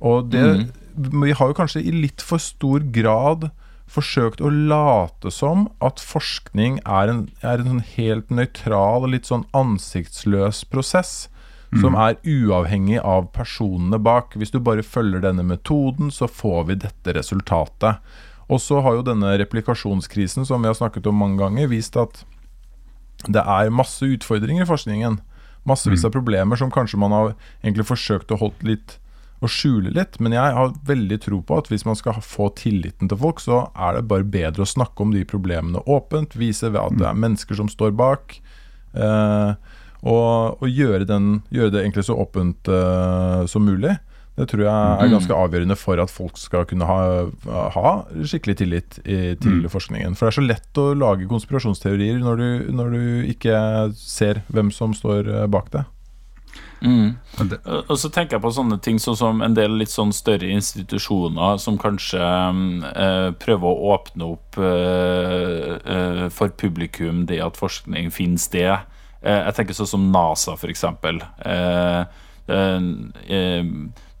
Og 0.00 0.30
det 0.30 0.70
Vi 0.94 1.32
har 1.32 1.48
jo 1.48 1.54
kanskje 1.54 1.80
i 1.84 1.90
litt 1.90 2.20
for 2.20 2.36
stor 2.38 2.80
grad 2.92 3.50
forsøkt 3.92 4.40
å 4.40 4.50
late 4.50 5.30
som 5.34 5.66
at 5.84 6.00
forskning 6.02 6.80
er 6.82 7.12
en, 7.12 7.22
er 7.44 7.60
en 7.60 7.70
sånn 7.74 7.84
helt 7.94 8.32
nøytral 8.32 9.04
og 9.04 9.12
litt 9.14 9.28
sånn 9.28 9.46
ansiktsløs 9.56 10.64
prosess. 10.72 11.28
Som 11.80 11.94
er 11.96 12.18
uavhengig 12.28 12.98
av 13.00 13.30
personene 13.32 13.96
bak. 13.96 14.34
Hvis 14.36 14.50
du 14.52 14.58
bare 14.60 14.84
følger 14.84 15.22
denne 15.24 15.40
metoden, 15.40 16.10
så 16.12 16.26
får 16.28 16.66
vi 16.68 16.74
dette 16.82 17.14
resultatet. 17.16 18.02
Og 18.52 18.60
så 18.60 18.82
har 18.84 18.98
jo 18.98 19.06
denne 19.06 19.30
replikasjonskrisen 19.40 20.44
som 20.44 20.60
vi 20.60 20.68
har 20.68 20.76
snakket 20.76 21.08
om 21.08 21.16
mange 21.16 21.40
ganger, 21.40 21.70
vist 21.72 21.96
at 21.96 22.26
det 23.24 23.40
er 23.40 23.72
masse 23.72 24.04
utfordringer 24.04 24.66
i 24.66 24.68
forskningen. 24.68 25.20
Massevis 25.68 26.04
av 26.04 26.12
problemer 26.12 26.60
som 26.60 26.72
kanskje 26.74 27.00
man 27.00 27.14
har 27.16 27.32
egentlig 27.62 27.86
forsøkt 27.88 28.34
å 28.34 28.40
holde 28.42 28.68
litt 28.68 28.98
å 29.42 29.50
skjule 29.50 29.92
litt. 29.94 30.18
Men 30.22 30.36
jeg 30.36 30.56
har 30.56 30.74
veldig 30.88 31.18
tro 31.24 31.40
på 31.46 31.58
at 31.58 31.70
hvis 31.72 31.86
man 31.88 31.98
skal 31.98 32.20
få 32.24 32.48
tilliten 32.58 33.10
til 33.10 33.20
folk, 33.20 33.42
så 33.42 33.64
er 33.74 33.98
det 33.98 34.06
bare 34.10 34.28
bedre 34.28 34.64
å 34.64 34.72
snakke 34.72 35.04
om 35.04 35.14
de 35.14 35.24
problemene 35.28 35.82
åpent. 35.90 36.36
Vise 36.38 36.70
ved 36.70 36.80
at 36.82 36.98
det 37.00 37.08
er 37.10 37.22
mennesker 37.26 37.58
som 37.58 37.70
står 37.72 37.94
bak. 37.98 38.38
Eh, 38.94 39.52
og 40.02 40.62
og 40.62 40.66
gjøre, 40.66 41.06
den, 41.06 41.42
gjøre 41.54 41.74
det 41.74 41.84
egentlig 41.84 42.06
så 42.08 42.18
åpent 42.18 42.70
eh, 42.70 43.44
som 43.50 43.66
mulig. 43.66 43.96
Det 44.32 44.46
tror 44.48 44.62
jeg 44.64 44.72
er 45.04 45.10
ganske 45.12 45.36
avgjørende 45.36 45.76
for 45.76 46.00
at 46.00 46.10
folk 46.10 46.38
skal 46.40 46.64
kunne 46.68 46.86
ha, 46.88 47.00
ha 47.74 47.90
skikkelig 48.24 48.54
tillit 48.62 48.96
i, 49.04 49.34
til 49.36 49.66
forskningen. 49.68 50.16
For 50.16 50.24
det 50.24 50.32
er 50.32 50.38
så 50.38 50.44
lett 50.46 50.80
å 50.80 50.86
lage 50.96 51.28
konspirasjonsteorier 51.28 52.22
når 52.22 52.40
du, 52.40 52.46
når 52.72 52.94
du 52.96 53.02
ikke 53.34 53.58
ser 53.98 54.40
hvem 54.48 54.72
som 54.72 54.96
står 54.96 55.28
eh, 55.28 55.50
bak 55.52 55.68
det. 55.74 55.84
Mm. 56.82 57.16
Det- 57.48 57.60
Og 57.66 57.96
så 57.96 58.10
tenker 58.10 58.36
jeg 58.36 58.42
på 58.42 58.50
sånne 58.52 58.80
ting 58.82 58.96
sånn 58.98 59.16
som 59.16 59.42
en 59.42 59.54
del 59.54 59.70
litt 59.78 59.88
sånn 59.92 60.12
større 60.12 60.48
institusjoner 60.50 61.58
som 61.62 61.78
kanskje 61.78 62.18
eh, 62.20 63.30
prøver 63.38 63.68
å 63.70 63.92
åpne 63.94 64.32
opp 64.32 64.58
eh, 64.58 65.78
eh, 65.94 66.28
for 66.34 66.48
publikum 66.48 67.24
det 67.26 67.40
at 67.40 67.56
forskning 67.60 68.10
finner 68.12 68.38
sted. 68.42 68.74
Eh, 69.22 69.44
jeg 69.46 69.54
tenker 69.54 69.74
sånn 69.78 69.86
som 69.92 70.10
NASA, 70.12 70.56
for 70.58 70.68
eksempel. 70.72 71.22
Eh, 71.46 72.04
eh, 72.48 72.80
eh, 73.30 73.62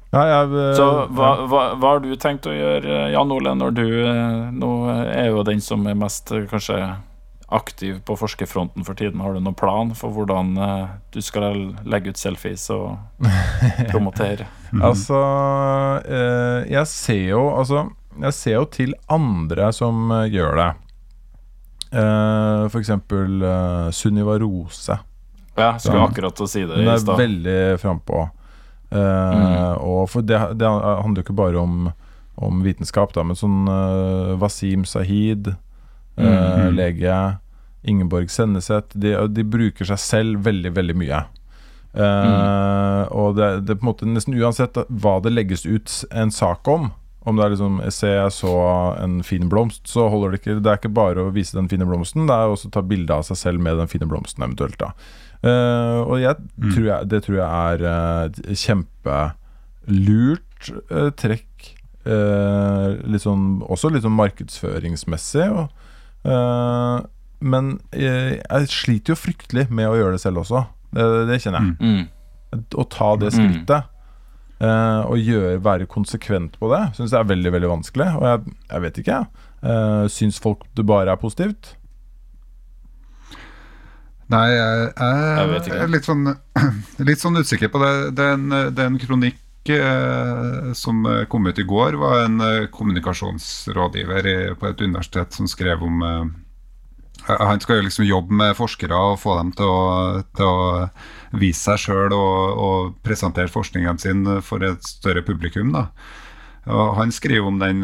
Ja, 0.10 0.24
jeg, 0.25 0.62
Så 0.80 0.86
hva, 1.13 1.34
hva, 1.46 1.66
hva 1.78 1.92
har 1.94 2.00
du 2.01 2.10
tenkt 2.18 2.48
å 2.50 2.54
gjøre, 2.56 3.12
Jan 3.13 3.30
Ole, 3.36 3.54
når 3.54 3.75
du 3.78 3.86
nå 4.58 4.72
er 4.89 5.30
jo 5.30 5.44
den 5.46 5.62
som 5.62 5.86
er 5.86 5.98
mest 6.00 6.34
kanskje 6.50 6.80
aktiv 7.50 8.01
på 8.06 8.16
forskerfronten 8.18 8.86
for 8.86 8.94
tiden. 8.94 9.22
Har 9.22 9.34
du 9.34 9.42
noen 9.42 9.58
plan 9.58 9.94
for 9.98 10.13
hvordan 10.13 10.54
eh, 10.58 10.89
du 11.13 11.22
skal 11.25 11.74
legge 11.89 12.13
ut 12.13 12.22
selfies 12.22 12.68
og 12.74 12.98
promotere? 13.92 14.48
Altså 14.70 15.18
eh, 16.06 16.68
Jeg 16.70 16.86
ser 16.86 17.24
jo 17.32 17.39
Altså 17.58 17.88
Jeg 18.22 18.36
ser 18.38 18.54
jo 18.60 18.68
til 18.70 18.94
andre 19.10 19.72
som 19.74 20.12
eh, 20.13 20.28
gjør 20.30 20.62
det. 20.62 20.70
For 21.89 22.78
eksempel 22.78 23.42
Sunniva 23.98 24.36
Rose. 24.38 24.94
Ja, 25.58 25.72
skulle 25.82 26.04
akkurat 26.06 26.38
å 26.38 26.46
si 26.46 26.62
det 26.70 26.84
Hun 26.84 26.92
er 26.94 27.01
veldig 27.18 27.62
frampå. 27.82 28.28
Uh, 28.91 28.98
Mm. 29.00 29.81
Og 29.86 30.10
for 30.10 30.22
det, 30.25 30.38
det 30.58 30.67
handler 30.67 31.22
jo 31.22 31.25
ikke 31.27 31.36
bare 31.38 31.60
om, 31.62 31.91
om 32.41 32.62
vitenskap, 32.65 33.12
da, 33.13 33.22
men 33.24 33.36
sånn 33.38 33.67
eh, 33.69 34.36
Wasim 34.41 34.86
Sahid, 34.86 35.51
eh, 36.17 36.24
Mm. 36.25 36.74
lege, 36.75 37.17
Ingeborg 37.86 38.29
Senneset 38.34 38.91
de, 38.96 39.13
de 39.31 39.43
bruker 39.43 39.86
seg 39.86 40.00
selv 40.00 40.41
veldig, 40.48 40.72
veldig 40.75 40.96
mye. 40.98 41.19
Eh, 41.93 42.00
Mm. 42.00 43.12
Og 43.12 43.36
det, 43.38 43.65
det 43.65 43.77
på 43.79 43.86
en 43.86 43.89
måte 43.91 44.05
nesten 44.10 44.36
uansett 44.38 44.77
hva 44.89 45.19
det 45.24 45.31
legges 45.34 45.65
ut 45.65 46.03
en 46.12 46.31
sak 46.31 46.67
om, 46.67 46.91
om 47.25 47.36
det 47.36 47.46
er 47.46 47.50
liksom 47.55 47.79
ser 47.91 48.15
jeg 48.24 48.31
så 48.36 48.51
en 49.03 49.22
fin 49.24 49.50
blomst, 49.50 49.88
så 49.89 50.10
holder 50.10 50.31
det 50.31 50.39
ikke 50.41 50.60
Det 50.63 50.69
er 50.72 50.77
ikke 50.79 50.93
bare 50.93 51.24
å 51.27 51.34
vise 51.36 51.58
den 51.58 51.67
fine 51.69 51.86
blomsten, 51.86 52.27
det 52.29 52.34
er 52.36 52.50
også 52.53 52.69
å 52.69 52.75
ta 52.77 52.81
bilde 52.81 53.13
av 53.13 53.24
seg 53.27 53.38
selv 53.38 53.60
med 53.62 53.77
den 53.77 53.88
fine 53.91 54.08
blomsten 54.10 54.43
eventuelt. 54.46 54.77
da 54.79 54.93
Eh, 55.43 56.00
Og 56.03 56.19
jeg, 56.19 56.36
tror 56.74 56.86
jeg, 56.89 57.10
det 57.12 57.19
tror 57.24 57.38
jeg 57.39 57.48
er 57.48 57.79
uh, 57.88 58.53
kjempelurt 59.88 60.72
uh, 60.91 61.10
trekk. 61.19 61.75
litt 62.10 63.22
sånn, 63.22 63.60
også 63.69 63.89
litt 63.93 64.01
sånn 64.05 64.15
markedsføringsmessig. 64.17 65.46
Og, 65.51 65.67
men 67.43 67.67
jeg, 67.93 68.39
jeg 68.39 68.69
sliter 68.74 69.13
jo 69.13 69.17
fryktelig 69.19 69.67
med 69.69 69.86
å 69.91 69.98
gjøre 70.00 70.15
det 70.15 70.22
selv 70.24 70.41
også. 70.41 70.63
Det, 70.96 71.05
det 71.29 71.38
kjenner 71.43 71.60
jeg 71.67 71.75
Mm. 71.86 72.08
å 72.81 72.84
ta 72.89 73.12
det 73.22 73.29
skrittet 73.36 73.96
Uh, 74.60 75.08
og 75.08 75.22
gjøre, 75.24 75.62
være 75.63 75.86
konsekvent 75.88 76.58
på 76.60 76.67
det, 76.67 76.81
syns 76.98 77.13
jeg 77.13 77.22
er 77.22 77.29
veldig 77.29 77.51
veldig 77.55 77.69
vanskelig. 77.72 78.08
Og 78.19 78.25
jeg, 78.27 78.55
jeg 78.74 78.81
vet 78.84 78.98
ikke, 79.00 79.13
jeg. 79.22 79.27
Uh, 79.63 80.03
syns 80.12 80.36
folk 80.43 80.65
det 80.75 80.84
bare 80.89 81.13
er 81.13 81.22
positivt? 81.22 81.69
Nei, 84.29 84.48
jeg, 84.53 84.89
jeg, 84.93 85.62
Jeg 85.71 85.83
er 85.83 85.89
litt 85.89 86.05
sånn, 86.05 86.27
litt 87.09 87.21
sånn 87.21 87.39
usikker 87.41 87.71
på 87.74 87.81
det. 87.81 87.93
Det 88.17 88.27
er 88.27 88.36
en, 88.38 88.51
det 88.75 88.83
er 88.83 88.91
en 88.91 89.00
kronikk 89.01 89.71
eh, 89.74 90.69
som 90.77 91.01
kom 91.31 91.50
ut 91.50 91.62
i 91.62 91.65
går, 91.65 91.98
var 91.98 92.27
en 92.27 92.43
eh, 92.45 92.67
kommunikasjonsrådgiver 92.74 94.29
i, 94.29 94.38
på 94.59 94.69
et 94.69 94.86
universitet 94.86 95.33
som 95.33 95.50
skrev 95.50 95.81
om 95.86 96.05
eh, 96.05 96.29
Han 97.41 97.62
skal 97.62 97.79
jo 97.79 97.88
liksom 97.88 98.05
jobbe 98.05 98.38
med 98.38 98.57
forskere 98.57 99.01
og 99.09 99.19
få 99.21 99.39
dem 99.41 99.50
til 99.57 99.69
å, 99.69 100.21
til 100.38 100.45
å 100.45 101.39
vise 101.41 101.65
seg 101.65 101.81
sjøl 101.88 102.13
og, 102.13 102.62
og 102.67 102.93
presentere 103.05 103.50
forskningen 103.50 104.01
sin 104.01 104.24
for 104.45 104.65
et 104.65 104.86
større 104.86 105.25
publikum. 105.25 105.74
da. 105.74 105.88
Og 106.69 106.95
han 107.01 107.12
skriver 107.13 107.50
om 107.50 107.59
den 107.62 107.81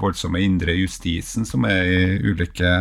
voldsomme 0.00 0.42
indre 0.42 0.74
justisen 0.74 1.46
som 1.46 1.66
er 1.70 1.86
i 1.86 2.04
ulike 2.26 2.76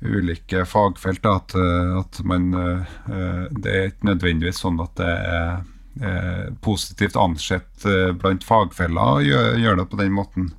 ulike 0.00 0.64
fagfelt. 0.68 1.26
At, 1.26 1.54
eh, 1.54 1.98
at 2.00 2.22
man, 2.24 2.54
eh, 2.54 3.44
det 3.50 3.74
er 3.74 3.90
ikke 3.90 4.12
nødvendigvis 4.12 4.62
sånn 4.64 4.80
at 4.82 4.96
det 5.00 5.10
er 5.10 5.60
eh, 6.00 6.46
positivt 6.64 7.18
ansett 7.20 7.86
eh, 7.88 8.10
blant 8.16 8.46
fagfeller 8.46 9.20
å 9.20 9.20
gjøre, 9.24 9.76
det 9.82 9.88
på 9.90 10.00
den 10.00 10.16
måten. 10.16 10.50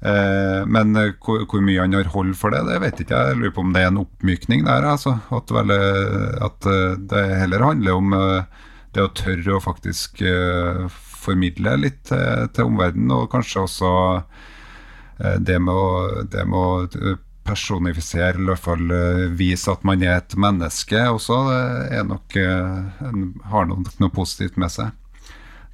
Eh, 0.00 0.62
men 0.66 0.94
eh, 0.96 1.14
hvor, 1.24 1.44
hvor 1.50 1.62
mye 1.64 1.82
han 1.82 1.96
har 1.96 2.10
hold 2.14 2.34
for 2.38 2.54
det, 2.54 2.64
det 2.68 2.80
vet 2.84 3.02
ikke 3.02 3.16
jeg. 3.16 3.34
Jeg 3.34 3.42
lurer 3.42 3.54
på 3.56 3.66
om 3.66 3.74
det 3.74 3.84
er 3.84 3.92
en 3.92 4.02
oppmykning 4.04 4.64
der. 4.68 4.88
Altså. 4.94 5.18
At, 5.34 5.52
vel, 5.54 5.74
eh, 5.74 6.32
at 6.46 6.70
eh, 6.70 6.96
det 7.10 7.26
heller 7.44 7.66
handler 7.66 8.00
om 8.00 8.18
eh, 8.18 8.64
det 8.96 9.04
å 9.04 9.14
tørre 9.14 9.58
å 9.58 9.62
faktisk 9.62 10.22
eh, 10.24 10.86
formidle 11.18 11.76
litt 11.82 12.04
til, 12.08 12.48
til 12.54 12.70
omverdenen, 12.70 13.12
og 13.14 13.30
kanskje 13.32 13.64
også 13.66 13.90
eh, 14.16 15.38
det 15.44 15.58
med 15.60 15.74
å, 15.74 15.88
det 16.30 16.46
med 16.48 16.58
å 16.58 16.70
eh, 16.86 17.18
personifisere, 17.48 18.36
eller 18.36 18.44
i 18.44 18.52
hvert 18.52 18.66
fall 18.68 18.94
eh, 18.94 19.24
vise 19.38 19.72
at 19.72 19.84
man 19.88 20.04
er 20.04 20.18
et 20.20 20.36
menneske 20.38 21.02
også, 21.08 21.40
det 21.48 21.98
er 21.98 22.06
nok, 22.08 22.38
eh, 22.38 23.10
har 23.52 23.68
nok 23.68 23.92
noe 24.02 24.14
positivt 24.14 24.60
med 24.60 24.72
seg. 24.74 24.94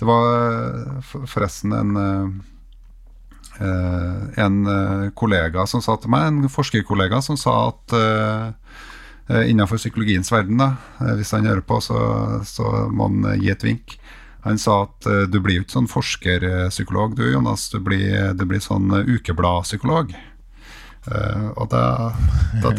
Det 0.01 0.07
var 0.09 0.31
eh, 0.39 1.13
forresten 1.31 1.75
en 1.77 1.97
eh, 2.01 2.43
eh, 3.61 4.45
en 4.45 4.67
eh, 4.67 5.11
kollega 5.15 5.67
som 5.71 5.83
sa 5.85 5.97
til 5.99 6.13
meg, 6.15 6.29
en 6.31 6.53
forskerkollega 6.53 7.21
som 7.25 7.39
sa 7.41 7.55
at 7.71 7.97
eh, 7.99 8.47
eh, 9.31 9.51
innenfor 9.53 9.81
psykologiens 9.81 10.33
verden, 10.33 10.61
da, 10.63 10.75
eh, 11.01 11.15
hvis 11.19 11.35
han 11.37 11.47
hører 11.49 11.65
på, 11.67 11.81
så, 11.85 11.99
så 12.49 12.89
må 12.91 13.11
han 13.11 13.33
eh, 13.33 13.41
gi 13.45 13.55
et 13.55 13.67
vink. 13.67 13.99
Han 14.45 14.59
sa 14.61 14.83
at 14.85 15.09
eh, 15.09 15.25
du 15.31 15.41
blir 15.41 15.61
jo 15.61 15.65
ikke 15.65 15.79
sånn 15.79 15.91
forskerpsykolog 15.91 17.17
du, 17.17 17.25
Jonas. 17.33 17.71
Du 17.73 17.79
blir, 17.85 18.35
du 18.37 18.45
blir 18.49 18.61
sånn 18.65 18.91
eh, 18.93 19.15
ukebladpsykolog. 19.17 20.13
Eh, 21.05 21.49
og 21.61 21.69
da, 21.69 21.81
da 22.63 22.69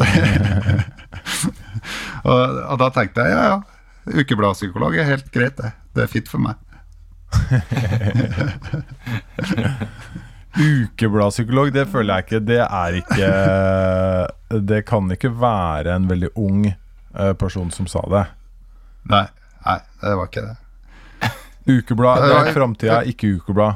og, 2.26 2.40
og 2.72 2.76
da 2.82 2.88
tenkte 2.94 3.20
jeg 3.22 3.30
ja, 3.36 3.42
ja. 3.52 3.58
Ukebladpsykolog 4.06 4.94
er 4.98 5.04
helt 5.08 5.32
greit, 5.34 5.56
det. 5.58 5.70
Det 5.94 6.02
er 6.04 6.08
fint 6.10 6.28
for 6.30 6.38
meg. 6.42 6.54
Ukebladpsykolog, 10.56 11.72
det 11.74 11.84
føler 11.92 12.14
jeg 12.14 12.22
ikke 12.24 12.38
Det 12.48 12.60
er 12.64 12.90
ikke 13.00 13.26
Det 14.70 14.78
kan 14.88 15.10
ikke 15.12 15.30
være 15.36 15.92
en 15.98 16.06
veldig 16.08 16.30
ung 16.38 16.60
eh, 16.70 17.32
person 17.36 17.70
som 17.74 17.86
sa 17.90 18.00
det. 18.12 18.24
Nei, 19.10 19.26
nei, 19.66 19.78
det 20.02 20.14
var 20.18 20.26
ikke 20.30 20.44
det. 20.46 20.56
Ukeblad 21.66 22.22
det 22.22 22.34
er 22.38 22.52
framtida, 22.54 22.96
ikke 23.10 23.26
ukeblad. 23.36 23.72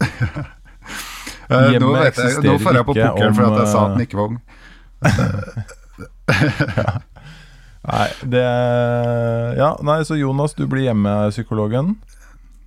Eh, 1.50 1.56
nå, 1.56 1.70
Hjemmet 1.74 2.02
vet 2.04 2.16
jeg, 2.22 2.30
nå 2.46 2.52
får 2.62 2.74
jeg 2.78 2.84
på 2.86 2.94
pukkelen 2.94 3.34
for 3.34 3.44
at 3.48 3.56
jeg 3.58 3.68
sa 3.72 3.78
at 3.80 3.90
eh, 3.90 3.94
den 3.96 4.04
ikke 4.06 4.18
var 4.20 4.26
ung. 4.30 4.38
Nei, 7.90 8.08
det 8.28 8.44
Ja, 9.58 9.70
nei, 9.82 10.02
så 10.04 10.14
Jonas, 10.20 10.54
du 10.54 10.66
blir 10.68 10.84
hjemmepsykologen. 10.88 11.94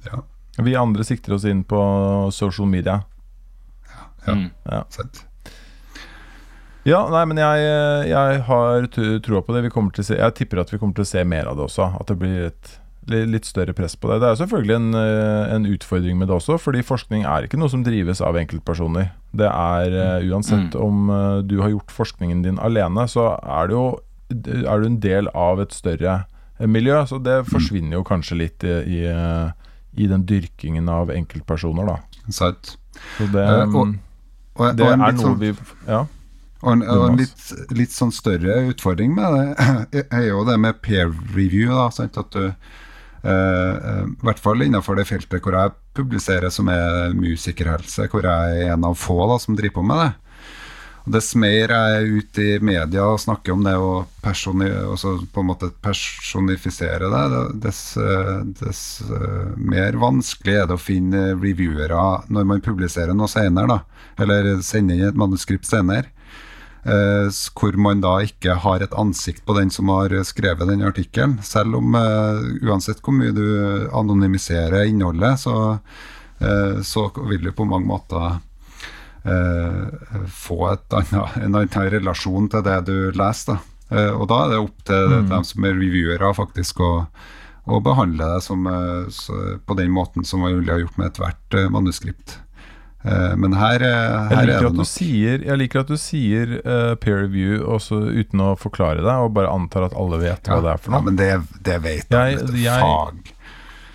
Ja, 0.10 0.18
Vi 0.63 0.75
andre 0.78 1.04
sikter 1.08 1.34
oss 1.38 1.46
inn 1.50 1.63
på 1.63 1.80
social 2.34 2.68
media. 2.68 3.04
ja, 4.25 4.34
Mm. 4.34 4.50
sant. 4.90 5.25
Ja, 6.86 7.08
nei, 7.10 7.25
men 7.25 7.38
jeg, 7.38 7.60
jeg 8.10 8.42
har 8.44 8.88
troa 9.24 9.42
på 9.42 9.54
det. 9.56 9.62
Vi 9.63 9.70
kommer 9.72 9.92
til 9.96 10.02
å 10.04 10.06
se, 10.08 10.16
jeg 10.20 10.34
tipper 10.36 10.60
at 10.62 10.70
vi 10.74 10.78
kommer 10.80 10.94
til 10.96 11.04
å 11.06 11.08
se 11.08 11.24
mer 11.24 11.46
av 11.48 11.55
det 11.57 11.64
også. 11.70 11.88
At 12.00 12.07
det 12.07 12.18
blir 12.20 12.46
et 12.50 12.79
litt 13.07 13.46
større 13.46 13.74
press 13.75 13.96
på 14.00 14.07
det. 14.11 14.20
Det 14.24 14.29
er 14.31 14.37
selvfølgelig 14.39 14.75
en, 14.75 14.94
eh, 14.96 15.53
en 15.55 15.66
utfordring 15.68 16.18
med 16.18 16.27
det 16.29 16.35
også, 16.37 16.57
fordi 16.61 16.81
forskning 16.87 17.25
er 17.27 17.44
ikke 17.48 17.59
noe 17.59 17.70
som 17.70 17.83
drives 17.83 18.22
av 18.22 18.37
enkeltpersoner. 18.39 19.09
Det 19.35 19.50
er 19.50 19.98
eh, 20.22 20.27
Uansett 20.31 20.75
om 20.79 21.09
eh, 21.09 21.42
du 21.44 21.57
har 21.61 21.70
gjort 21.74 21.92
forskningen 21.92 22.44
din 22.46 22.59
alene, 22.63 23.07
så 23.11 23.33
er 23.44 23.68
du 23.68 23.74
jo 23.75 23.85
er 24.33 24.79
du 24.81 24.85
en 24.87 25.00
del 25.03 25.27
av 25.35 25.59
et 25.61 25.74
større 25.75 26.24
miljø. 26.59 26.96
Så 27.05 27.20
det 27.22 27.44
forsvinner 27.51 28.00
jo 28.00 28.03
kanskje 28.07 28.37
litt 28.39 28.63
i, 28.66 28.79
i, 29.01 29.03
i 30.00 30.07
den 30.09 30.24
dyrkingen 30.25 30.87
av 30.89 31.11
enkeltpersoner, 31.13 31.85
da. 31.85 32.00
Sant. 32.33 32.77
Så 33.20 33.27
det, 33.33 33.44
og- 33.68 33.75
mm, 33.92 34.00
Og, 34.55 34.75
det 34.77 34.85
og 34.85 34.92
er 34.94 34.98
noe 35.01 35.13
sånn, 35.18 35.37
vi 35.42 35.51
Ja. 35.87 36.05
og 36.63 36.72
en, 36.72 36.81
og 36.87 37.09
en 37.09 37.18
litt, 37.18 37.53
litt 37.74 37.89
sånn 37.92 38.11
større 38.13 38.70
utfordring 38.72 39.13
med 39.18 39.33
det 39.92 40.05
er 40.13 40.27
jo 40.29 40.44
det 40.46 40.57
med 40.61 40.81
peer 40.81 41.09
review. 41.35 41.70
Da, 41.74 41.89
sant? 41.92 42.18
At 42.18 42.29
du, 42.31 42.53
I 43.24 44.25
hvert 44.25 44.42
fall 44.44 44.66
innenfor 44.66 44.98
det 45.00 45.05
feltet 45.07 45.40
hvor 45.46 45.55
jeg 45.55 45.72
publiserer, 45.96 46.51
som 46.51 46.68
er 46.68 47.14
musikerhelse, 47.16 48.09
hvor 48.12 48.25
jeg 48.27 48.66
er 48.66 48.74
en 48.74 48.83
av 48.83 48.98
få 49.00 49.16
da, 49.29 49.38
som 49.40 49.55
driver 49.55 49.77
på 49.77 49.86
med 49.88 50.01
det. 50.01 50.09
Og 51.03 51.12
Dess 51.18 51.33
mer 51.36 51.72
jeg 51.74 51.96
er 51.98 52.05
ute 52.07 52.44
i 52.44 52.59
media 52.64 53.03
og 53.12 53.20
snakker 53.20 53.53
om 53.53 53.64
det 53.66 53.74
og 53.75 54.05
personi, 54.24 54.70
også 54.88 55.18
på 55.36 55.44
en 55.44 55.50
måte 55.50 55.68
personifisere 55.83 57.09
det, 57.12 57.42
dess, 57.66 57.81
eh, 58.00 58.38
dess 58.62 58.83
eh, 59.03 59.51
mer 59.59 60.00
vanskelig 60.00 60.55
er 60.62 60.70
det 60.70 60.77
å 60.77 60.79
finne 60.79 61.25
reviewere 61.33 62.00
når 62.31 62.48
man 62.48 62.64
publiserer 62.64 63.16
noe 63.18 63.27
senere, 63.31 63.68
da. 63.68 64.05
Eller 64.24 64.53
sender 64.64 64.96
inn 64.96 65.09
et 65.09 65.20
manuskript 65.20 65.68
senere. 65.68 66.07
Eh, 66.83 67.29
hvor 67.55 67.77
man 67.79 68.01
da 68.03 68.17
ikke 68.25 68.57
har 68.59 68.83
et 68.83 68.96
ansikt 69.00 69.46
på 69.48 69.55
den 69.55 69.69
som 69.72 69.87
har 69.93 70.11
skrevet 70.27 70.67
den 70.67 70.83
artikkelen. 70.83 71.37
Selv 71.46 71.77
om 71.79 71.96
eh, 71.96 72.41
uansett 72.67 73.00
hvor 73.03 73.15
mye 73.15 73.31
du 73.35 73.87
anonymiserer 73.96 74.89
innholdet, 74.91 75.39
så, 75.46 75.77
eh, 76.43 76.81
så 76.83 77.07
vil 77.29 77.46
du 77.46 77.53
på 77.55 77.67
mange 77.69 77.87
måter 77.87 78.41
eh, 79.24 80.17
få 80.27 80.59
et 80.74 80.98
annet, 81.00 81.37
en 81.39 81.55
annen 81.61 81.93
relasjon 81.96 82.51
til 82.51 82.67
det 82.67 82.81
du 82.91 82.98
leser. 83.15 83.55
Da. 83.55 83.96
Eh, 83.96 84.11
og 84.11 84.27
da 84.27 84.43
er 84.43 84.51
det 84.51 84.61
opp 84.65 84.83
til 84.89 85.17
dem 85.31 85.48
som 85.48 85.63
er 85.63 85.79
reviewere 85.79 86.35
faktisk 86.35 86.83
å, 86.83 86.93
og 87.63 87.83
behandle 87.85 88.27
det 88.35 88.43
som, 88.43 88.67
eh, 88.67 89.57
på 89.63 89.79
den 89.79 89.96
måten 89.96 90.27
som 90.27 90.43
man 90.43 90.59
ville 90.59 90.75
ha 90.75 90.83
gjort 90.83 91.00
med 91.00 91.13
ethvert 91.13 91.61
manuskript. 91.72 92.41
Eh, 93.03 93.35
men 93.35 93.53
her, 93.59 93.81
eh, 93.83 93.89
Jeg 93.89 94.37
her 94.37 94.37
er 94.44 94.48
liker, 94.48 94.59
det 94.63 94.72
at 94.72 94.79
du 94.79 94.87
sier, 94.87 95.42
jeg 95.44 95.57
liker 95.59 95.81
at 95.83 95.89
du 95.92 95.98
sier 96.00 96.53
uh, 96.63 96.96
peer 96.96 97.18
review 97.25 97.57
også 97.75 98.00
uten 98.16 98.39
å 98.39 98.53
forklare 98.55 99.03
det, 99.03 99.16
og 99.25 99.33
bare 99.35 99.51
antar 99.51 99.83
at 99.89 99.96
alle 100.00 100.22
vet 100.22 100.48
hva 100.48 100.61
det 100.63 100.72
er 100.72 100.77
for 100.83 100.94
noe. 100.94 101.01
Ja, 101.01 101.07
men 101.09 101.20
det, 101.20 101.29
det 101.68 101.77
vet 101.83 102.07
jeg. 102.07 102.37
Jeg- 102.39 102.63
jeg- 102.63 102.81
fag. 102.87 103.33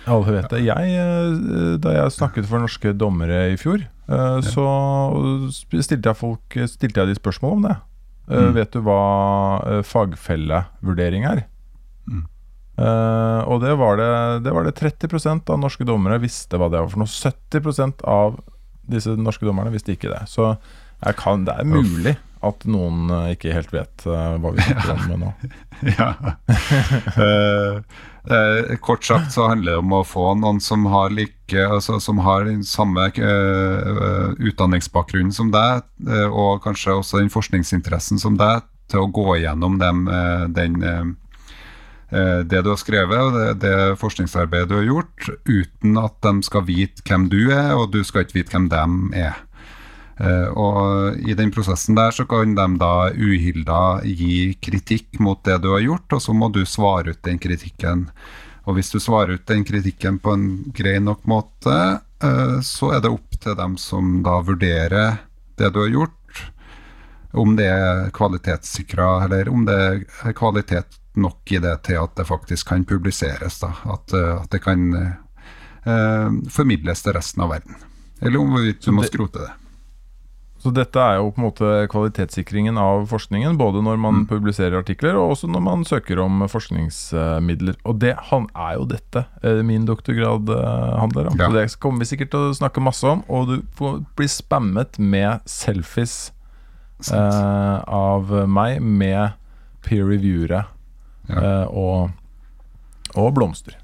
Alle 0.09 0.35
vet 0.39 0.49
det. 0.53 0.61
Jeg, 0.65 1.79
da 1.81 1.91
jeg 1.93 2.13
snakket 2.15 2.45
for 2.49 2.61
norske 2.63 2.93
dommere 2.97 3.51
i 3.53 3.57
fjor, 3.61 3.81
eh, 4.09 4.39
så 4.45 4.65
stilte 5.61 6.09
jeg, 6.09 6.17
folk, 6.17 6.59
stilte 6.69 7.01
jeg 7.03 7.11
de 7.13 7.17
spørsmål 7.19 7.57
om 7.59 7.67
det. 7.69 7.77
Uh, 8.29 8.37
Mm. 8.45 8.53
Vet 8.53 8.71
du 8.75 8.81
hva 8.85 9.81
fagfellevurdering 9.89 11.25
er? 11.25 11.43
Mm. 12.09 12.25
Eh, 12.79 13.41
og 13.49 13.61
det 13.63 13.73
var 13.79 13.97
det, 13.99 14.09
det 14.45 14.53
var 14.53 14.63
det 14.67 14.75
30% 14.77 15.49
av 15.49 15.59
norske 15.59 15.83
dommere 15.87 16.19
visste 16.21 16.57
hva 16.61 16.69
det 16.71 16.79
var 16.79 16.91
for 16.93 17.01
noe. 17.01 17.09
70% 17.09 18.03
av 18.07 18.37
disse 18.91 19.15
norske 19.17 19.47
dommerne 19.47 19.73
visste 19.73 19.95
ikke 19.95 20.11
det. 20.11 20.25
Så 20.31 20.53
kan, 21.17 21.45
det 21.47 21.55
er 21.55 21.69
mulig 21.69 22.17
at 22.45 22.63
noen 22.71 23.09
eh, 23.11 23.33
ikke 23.35 23.55
helt 23.55 23.73
vet 23.73 24.05
eh, 24.07 24.35
hva 24.39 24.53
vi 24.55 24.63
snakker 24.63 25.15
om 25.15 25.25
nå. 25.25 25.33
Ja. 25.99 26.13
Eh, 28.29 28.35
eh, 28.35 28.75
kort 28.83 29.05
sagt 29.07 29.31
så 29.31 29.45
handler 29.47 29.71
det 29.71 29.79
om 29.79 29.93
å 29.95 30.01
få 30.05 30.33
noen 30.37 30.59
som 30.61 30.83
har 30.91 31.09
like 31.15 31.55
altså, 31.63 32.01
Som 32.03 32.19
har 32.21 32.43
den 32.45 32.65
samme 32.67 33.07
eh, 33.15 34.33
utdanningsbakgrunnen 34.37 35.31
som 35.33 35.49
deg, 35.55 35.87
og 36.27 36.59
kanskje 36.61 36.97
også 36.99 37.21
den 37.23 37.31
forskningsinteressen 37.33 38.19
som 38.21 38.35
deg, 38.37 38.67
til 38.91 39.05
å 39.05 39.09
gå 39.15 39.39
igjennom 39.39 39.79
dem, 39.81 40.03
den 40.53 40.77
det 42.09 42.63
du 42.65 42.71
har 42.71 42.79
skrevet 42.81 43.19
og 43.21 43.35
det, 43.35 43.49
det 43.61 43.97
forskningsarbeidet 44.01 44.69
du 44.71 44.75
har 44.79 44.87
gjort, 44.87 45.27
uten 45.45 45.99
at 46.01 46.15
de 46.25 46.31
skal 46.47 46.63
vite 46.65 47.03
hvem 47.05 47.27
du 47.29 47.51
er, 47.53 47.75
og 47.77 47.91
du 47.93 47.99
skal 48.07 48.25
ikke 48.25 48.39
vite 48.39 48.55
hvem 48.55 48.65
de 48.71 49.19
er. 49.27 49.37
Eh, 50.19 50.49
og 50.51 51.15
I 51.23 51.35
den 51.37 51.51
prosessen 51.55 51.95
der 51.95 52.11
så 52.11 52.25
kan 52.27 52.55
de 52.57 52.67
da 52.81 52.93
uhilda 53.15 54.01
gi 54.03 54.51
kritikk 54.59 55.19
mot 55.23 55.39
det 55.47 55.61
du 55.63 55.71
har 55.71 55.85
gjort, 55.85 56.17
og 56.17 56.23
så 56.23 56.35
må 56.35 56.51
du 56.51 56.65
svare 56.67 57.15
ut 57.15 57.23
den 57.23 57.39
kritikken. 57.39 58.09
Og 58.67 58.75
hvis 58.75 58.91
du 58.91 58.99
svarer 58.99 59.39
ut 59.39 59.47
den 59.47 59.63
kritikken 59.65 60.19
på 60.19 60.35
en 60.35 60.47
grei 60.75 60.97
nok 60.99 61.23
måte, 61.29 61.77
eh, 62.23 62.59
så 62.65 62.93
er 62.97 63.03
det 63.03 63.13
opp 63.15 63.39
til 63.39 63.55
dem 63.55 63.79
som 63.79 64.19
da 64.25 64.41
vurderer 64.43 65.21
det 65.59 65.71
du 65.71 65.83
har 65.85 65.93
gjort, 65.95 66.15
om 67.39 67.55
det 67.55 67.69
er 67.69 68.09
kvalitetssikra, 68.15 69.09
eller 69.27 69.49
om 69.53 69.63
det 69.67 69.79
er 69.79 70.35
kvalitet 70.35 70.98
nok 71.15 71.51
i 71.51 71.59
det 71.63 71.75
til 71.87 71.97
at 72.03 72.15
det 72.15 72.27
faktisk 72.29 72.67
kan 72.69 72.85
publiseres. 72.85 73.59
Da. 73.63 73.73
At, 73.85 74.13
eh, 74.13 74.35
at 74.41 74.49
det 74.53 74.61
kan 74.63 74.89
eh, 74.95 76.29
formidles 76.51 77.01
til 77.05 77.13
resten 77.17 77.43
av 77.45 77.49
verden. 77.55 77.75
Eller 78.21 78.39
om 78.41 78.51
hvorvidt 78.53 78.83
du 78.85 78.91
må 78.91 79.03
skrote 79.07 79.39
det. 79.45 79.51
Så 80.59 80.73
dette 80.75 80.99
er 80.99 81.21
jo 81.21 81.29
på 81.31 81.39
en 81.39 81.45
måte 81.45 81.67
kvalitetssikringen 81.87 82.75
av 82.77 83.05
forskningen, 83.07 83.55
både 83.57 83.79
når 83.81 83.95
man 83.97 84.13
Mm. 84.13 84.25
publiserer 84.27 84.75
artikler 84.81 85.15
og 85.15 85.31
også 85.31 85.47
når 85.47 85.61
man 85.63 85.85
søker 85.85 86.19
om 86.19 86.41
forskningsmidler. 86.51 87.77
Og 87.85 87.99
det 87.99 88.17
han 88.27 88.49
er 88.55 88.73
jo 88.75 88.83
dette 88.85 89.23
eh, 89.41 89.61
min 89.63 89.85
doktorgrad 89.87 90.51
handler 90.99 91.29
om. 91.31 91.39
Ja. 91.39 91.47
Så 91.47 91.53
det 91.55 91.79
kommer 91.79 91.99
vi 91.99 92.09
sikkert 92.11 92.31
til 92.31 92.39
å 92.49 92.57
snakke 92.59 92.83
masse 92.83 93.07
om. 93.07 93.23
Og 93.29 93.47
du 93.47 93.61
får 93.79 94.03
bli 94.19 94.27
spammet 94.27 94.99
med 94.99 95.39
selfies 95.47 96.33
eh, 97.07 97.79
av 97.87 98.27
meg 98.49 98.81
med 98.81 99.31
peer 99.81 100.03
reviewere 100.03 100.65
Ja. 101.29 101.41
eh, 101.41 101.67
og, 101.69 102.11
og 103.15 103.33
blomster. 103.37 103.77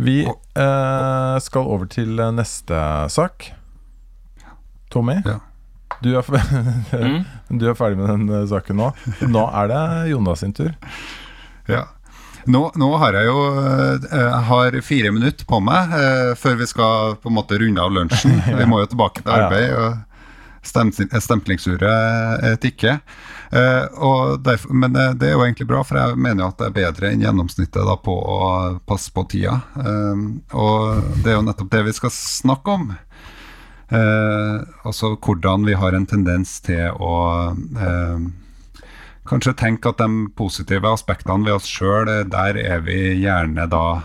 Vi 0.00 0.22
eh, 0.24 1.36
skal 1.44 1.66
over 1.68 1.86
til 1.92 2.18
eh, 2.22 2.30
neste 2.32 2.78
sak. 3.12 3.50
Tommy, 4.90 5.18
Ja. 5.26 5.38
du, 6.02 6.14
er, 6.18 6.22
Mm. 6.96 7.24
du 7.58 7.68
er 7.70 7.76
ferdig 7.78 7.98
med 8.00 8.08
den 8.08 8.28
eh, 8.40 8.46
saken 8.50 8.76
nå. 8.80 8.90
Nå 9.28 9.44
er 9.52 9.68
det 9.70 9.82
Jonas 10.10 10.40
sin 10.42 10.52
tur. 10.56 10.72
Ja. 11.70 11.84
Nå, 12.48 12.70
nå 12.80 12.86
har 12.98 13.12
jeg 13.18 13.26
jo 13.28 13.40
jeg 14.00 14.44
har 14.48 14.76
fire 14.82 15.10
minutter 15.12 15.44
på 15.46 15.58
meg 15.62 15.92
eh, 15.92 16.30
før 16.40 16.56
vi 16.62 16.66
skal 16.70 17.18
på 17.20 17.28
en 17.28 17.36
måte 17.36 17.58
runde 17.60 17.82
av 17.84 17.92
lunsjen. 17.92 18.38
Vi 18.62 18.64
må 18.66 18.80
jo 18.80 18.88
tilbake 18.94 19.20
til 19.22 19.34
arbeid, 19.36 19.74
og 19.76 19.98
stemplingsuret 20.62 22.44
eh, 22.44 22.56
tikker. 22.56 22.98
Eh, 23.50 23.84
derfor, 24.38 24.74
men 24.74 24.96
eh, 24.96 25.12
det 25.14 25.28
er 25.28 25.32
jo 25.36 25.44
egentlig 25.44 25.68
bra, 25.70 25.82
for 25.84 25.98
jeg 25.98 26.18
mener 26.18 26.44
jo 26.44 26.50
at 26.50 26.58
det 26.60 26.68
er 26.68 26.76
bedre 26.78 27.10
enn 27.10 27.24
gjennomsnittet 27.24 27.86
da 27.86 27.96
på 27.96 28.14
å 28.14 28.40
passe 28.86 29.12
på 29.14 29.24
tida. 29.30 29.60
Og 30.52 31.14
det 31.24 31.32
er 31.32 31.38
jo 31.38 31.46
nettopp 31.46 31.72
det 31.72 31.86
vi 31.88 31.96
skal 31.96 32.12
snakke 32.14 32.76
om. 32.76 32.92
Altså 33.90 35.16
hvordan 35.18 35.64
vi 35.66 35.74
har 35.74 35.96
en 35.96 36.06
tendens 36.06 36.60
til 36.62 36.94
å 36.94 37.14
kanskje 39.26 39.56
tenke 39.58 39.90
at 39.90 39.98
de 39.98 40.28
positive 40.38 40.92
aspektene 40.94 41.48
ved 41.48 41.56
oss 41.56 41.66
sjøl, 41.66 42.06
der 42.30 42.58
er 42.60 42.84
vi 42.86 43.00
gjerne 43.24 43.66
da 43.70 44.02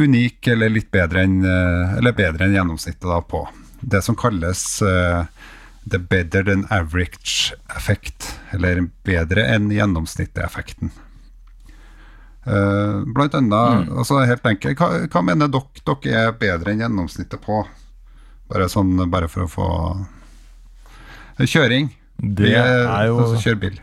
unike 0.00 0.56
eller 0.56 0.74
litt 0.74 0.90
bedre 0.90 1.22
enn 1.26 1.38
eller 1.46 2.14
bedre 2.16 2.46
enn 2.46 2.58
gjennomsnittet 2.58 3.06
da 3.06 3.20
på. 3.22 3.44
Det 3.80 4.02
som 4.02 4.16
kalles 4.16 4.82
eh, 4.82 5.24
the 5.88 5.98
better 5.98 6.42
than 6.44 6.66
average-effekt, 6.70 8.38
eller 8.50 8.88
bedre 9.06 9.46
enn 9.54 9.70
gjennomsnittet-effekten. 9.72 10.90
Eh, 12.46 13.00
blant 13.14 13.34
annet, 13.34 13.90
altså 13.92 14.22
helt 14.24 14.46
enkelt, 14.46 14.80
hva, 14.80 15.04
hva 15.12 15.22
mener 15.24 15.50
dere 15.52 15.84
dere 15.84 16.24
er 16.24 16.32
bedre 16.40 16.72
enn 16.72 16.84
gjennomsnittet 16.84 17.42
på? 17.44 17.62
Bare 18.50 18.68
sånn, 18.72 18.96
bare 19.10 19.28
for 19.30 19.46
å 19.46 19.50
få 19.50 19.68
Kjøring. 21.40 21.86
Det 22.20 22.52
er 22.52 23.06
jo 23.08 23.16
altså, 23.22 23.38
Kjør 23.40 23.58
bil. 23.62 23.76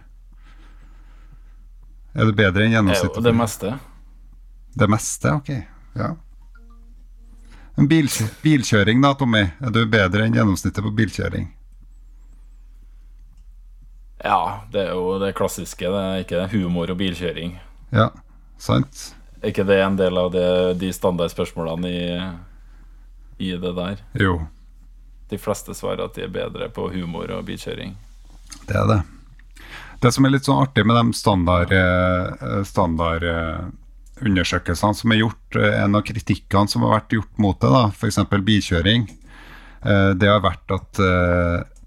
Er 2.17 2.27
du 2.29 2.35
bedre 2.37 2.65
enn 2.67 2.75
gjennomsnittet? 2.75 3.17
jo 3.17 3.25
det 3.25 3.33
meste. 3.33 3.71
Det 4.77 4.87
meste, 4.89 5.33
ok. 5.39 5.49
Ja. 5.97 6.11
Bil, 7.89 8.09
bilkjøring 8.43 9.01
da, 9.01 9.13
Tommy. 9.17 9.43
Er 9.61 9.73
du 9.73 9.83
bedre 9.89 10.25
enn 10.25 10.37
gjennomsnittet 10.37 10.85
på 10.85 10.93
bilkjøring? 10.97 11.47
Ja, 14.27 14.61
det 14.71 14.81
er 14.89 14.91
jo 14.91 15.15
det 15.21 15.31
klassiske. 15.37 15.87
Det 15.87 16.03
er 16.03 16.25
ikke 16.25 16.47
humor 16.51 16.91
og 16.91 16.99
bilkjøring. 16.99 17.53
Ja, 17.95 18.09
sant? 18.59 19.13
Er 19.39 19.53
ikke 19.53 19.63
det 19.69 19.77
en 19.79 19.95
del 19.95 20.19
av 20.19 20.33
det, 20.33 20.47
de 20.81 20.89
standardspørsmålene 20.91 21.91
i, 21.91 22.07
i 23.47 23.53
det 23.55 23.71
der? 23.77 24.01
Jo, 24.19 24.41
De 25.31 25.39
fleste 25.39 25.75
svarer 25.75 26.03
at 26.05 26.15
de 26.15 26.25
er 26.25 26.31
bedre 26.31 26.67
på 26.71 26.89
humor 26.91 27.31
og 27.35 27.45
bilkjøring. 27.47 27.95
det 28.67 28.75
er 28.75 28.87
det. 28.91 29.01
Det 30.01 30.11
som 30.13 30.27
er 30.27 30.35
litt 30.35 30.45
sånn 30.45 30.61
artig 30.61 30.85
med 30.85 30.97
de 30.99 31.17
standard, 31.17 31.71
eh, 31.73 32.61
standard 32.67 33.23
eh, 33.23 33.63
som 34.75 35.11
er 35.11 35.21
gjort, 35.21 35.55
eh, 35.55 35.79
en 35.83 35.95
av 35.95 36.03
kritikkene 36.05 36.67
som 36.69 36.83
har 36.85 36.99
vært 36.99 37.15
gjort 37.17 37.41
mot 37.41 37.59
det, 37.59 37.81
f.eks. 37.95 38.19
bilkjøring, 38.29 39.07
det 40.17 40.27
har 40.27 40.41
vært 40.43 40.71
at 40.73 40.99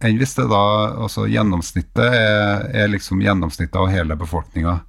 enn 0.00 0.20
hvis 0.20 0.36
det 0.38 0.46
da, 0.50 0.62
altså 1.04 1.26
gjennomsnittet 1.28 2.06
er, 2.06 2.66
er 2.72 2.92
liksom 2.92 3.20
gjennomsnittet 3.24 3.76
av 3.76 3.90
hele 3.92 4.16
befolkninga, 4.16 4.80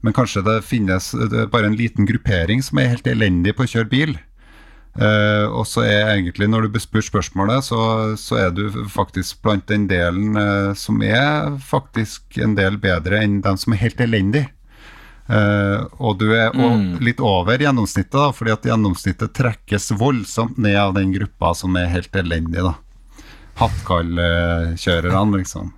men 0.00 0.16
kanskje 0.16 0.42
det 0.46 0.62
finnes 0.64 1.10
det 1.30 1.46
bare 1.52 1.68
en 1.68 1.76
liten 1.76 2.08
gruppering 2.08 2.62
som 2.64 2.80
er 2.80 2.94
helt 2.94 3.06
elendig 3.06 3.54
på 3.56 3.66
å 3.66 3.70
kjøre 3.70 3.90
bil. 3.90 4.16
Uh, 4.98 5.46
og 5.54 5.68
så 5.70 5.84
er 5.86 6.16
egentlig, 6.16 6.48
når 6.50 6.66
du 6.66 6.72
bespør 6.74 7.04
spørsmålet, 7.06 7.62
så, 7.62 7.78
så 8.18 8.40
er 8.40 8.48
du 8.56 8.64
faktisk 8.90 9.38
blant 9.44 9.68
den 9.70 9.84
delen 9.86 10.34
uh, 10.34 10.72
som 10.74 10.98
er 11.06 11.52
faktisk 11.62 12.40
en 12.42 12.56
del 12.58 12.80
bedre 12.82 13.20
enn 13.22 13.38
dem 13.44 13.60
som 13.60 13.76
er 13.76 13.84
helt 13.84 14.02
elendig. 14.02 14.48
Uh, 15.30 15.86
og 16.02 16.18
du 16.18 16.32
er 16.34 16.50
Mm. 16.50 16.98
litt 17.06 17.20
over 17.22 17.62
gjennomsnittet, 17.62 18.16
da, 18.18 18.32
fordi 18.34 18.50
at 18.56 18.66
gjennomsnittet 18.66 19.36
trekkes 19.36 19.92
voldsomt 19.94 20.58
ned 20.58 20.74
av 20.80 20.96
den 20.98 21.12
gruppa 21.14 21.54
som 21.54 21.76
er 21.78 21.86
helt 21.92 22.16
elendig. 22.16 22.58
da. 22.64 22.74
Hattkallkjørerne, 23.60 25.38
liksom. 25.40 25.72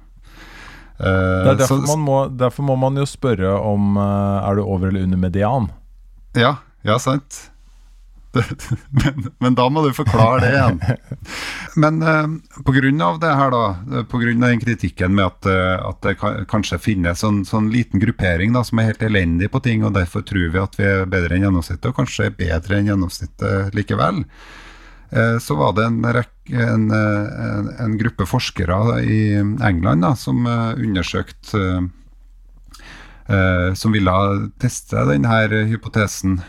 Uh, 1.02 1.06
Det 1.06 1.50
er 1.54 1.56
derfor, 1.64 1.80
så- 1.86 1.96
man 1.96 2.04
må, 2.06 2.18
derfor 2.38 2.62
må 2.68 2.76
man 2.78 2.96
jo 3.00 3.06
spørre 3.08 3.56
om 3.58 3.96
uh, 3.98 4.48
Er 4.48 4.54
du 4.54 4.62
over 4.62 4.88
eller 4.88 5.02
under 5.08 5.18
median. 5.18 5.70
Ja, 6.38 6.56
ja, 6.86 6.98
sant. 7.02 7.48
Det, 8.32 8.44
men, 8.96 9.26
men 9.44 9.54
da 9.58 9.66
må 9.68 9.82
du 9.84 9.90
forklare 9.92 10.38
det 10.40 10.52
igjen. 10.54 10.78
Men 11.76 11.98
uh, 12.02 12.62
på 12.64 12.72
grunn 12.72 13.02
av 13.04 13.18
det 13.20 13.32
her, 13.36 13.50
da, 13.52 13.64
pga. 13.82 14.04
på 14.08 14.20
grunn 14.22 14.42
av 14.46 14.54
den 14.54 14.62
kritikken 14.62 15.14
med 15.18 15.26
at, 15.26 15.46
eh, 15.52 15.76
at 15.90 16.00
det 16.06 16.14
kan, 16.20 16.46
kanskje 16.48 16.78
finnes 16.80 17.20
sånn, 17.20 17.42
sånn 17.48 17.68
liten 17.72 18.00
gruppering 18.00 18.54
da, 18.56 18.62
som 18.64 18.80
er 18.80 18.92
helt 18.92 19.04
elendig 19.04 19.50
på 19.52 19.60
ting, 19.64 19.84
og 19.84 19.92
derfor 19.98 20.24
tror 20.24 20.48
vi 20.54 20.62
at 20.62 20.78
vi 20.80 20.88
er 20.88 21.04
bedre 21.12 21.36
enn 21.36 21.44
gjennomsnittet, 21.48 21.90
og 21.92 21.98
kanskje 22.00 22.30
er 22.30 22.36
bedre 22.38 22.78
enn 22.78 22.88
gjennomsnittet 22.92 23.76
likevel, 23.76 24.22
eh, 24.24 24.26
så 25.38 25.54
var 25.58 25.74
det 25.76 25.84
en, 25.84 26.00
rekke, 26.14 26.56
en, 26.56 26.90
eh, 26.90 27.32
en, 27.46 27.68
en 27.84 27.98
gruppe 28.00 28.24
forskere 28.28 28.78
i 29.04 29.20
England 29.60 30.06
da, 30.06 30.14
som 30.16 30.46
eh, 30.46 30.72
undersøkte 30.80 31.60
eh, 31.60 31.82
eh, 33.28 33.74
Som 33.74 33.92
ville 33.92 34.14
teste 34.60 35.04
denne 35.10 35.64
hypotesen. 35.68 36.40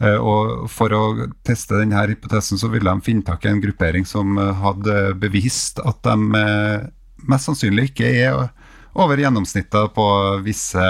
Eh, 0.00 0.18
og 0.18 0.66
For 0.70 0.92
å 0.92 1.04
teste 1.46 1.78
denne 1.78 2.02
hypotesen 2.10 2.58
så 2.58 2.68
ville 2.72 2.90
de 2.90 3.06
finne 3.06 3.24
tak 3.24 3.46
i 3.46 3.52
en 3.52 3.62
gruppering 3.62 4.04
som 4.08 4.36
eh, 4.38 4.52
hadde 4.64 5.14
bevist 5.22 5.78
at 5.78 6.02
de 6.04 6.42
eh, 6.42 6.88
mest 7.26 7.48
sannsynlig 7.48 7.92
ikke 7.92 8.10
er 8.10 8.48
over 8.96 9.20
gjennomsnittet 9.20 9.94
på 9.94 10.08
visse 10.44 10.84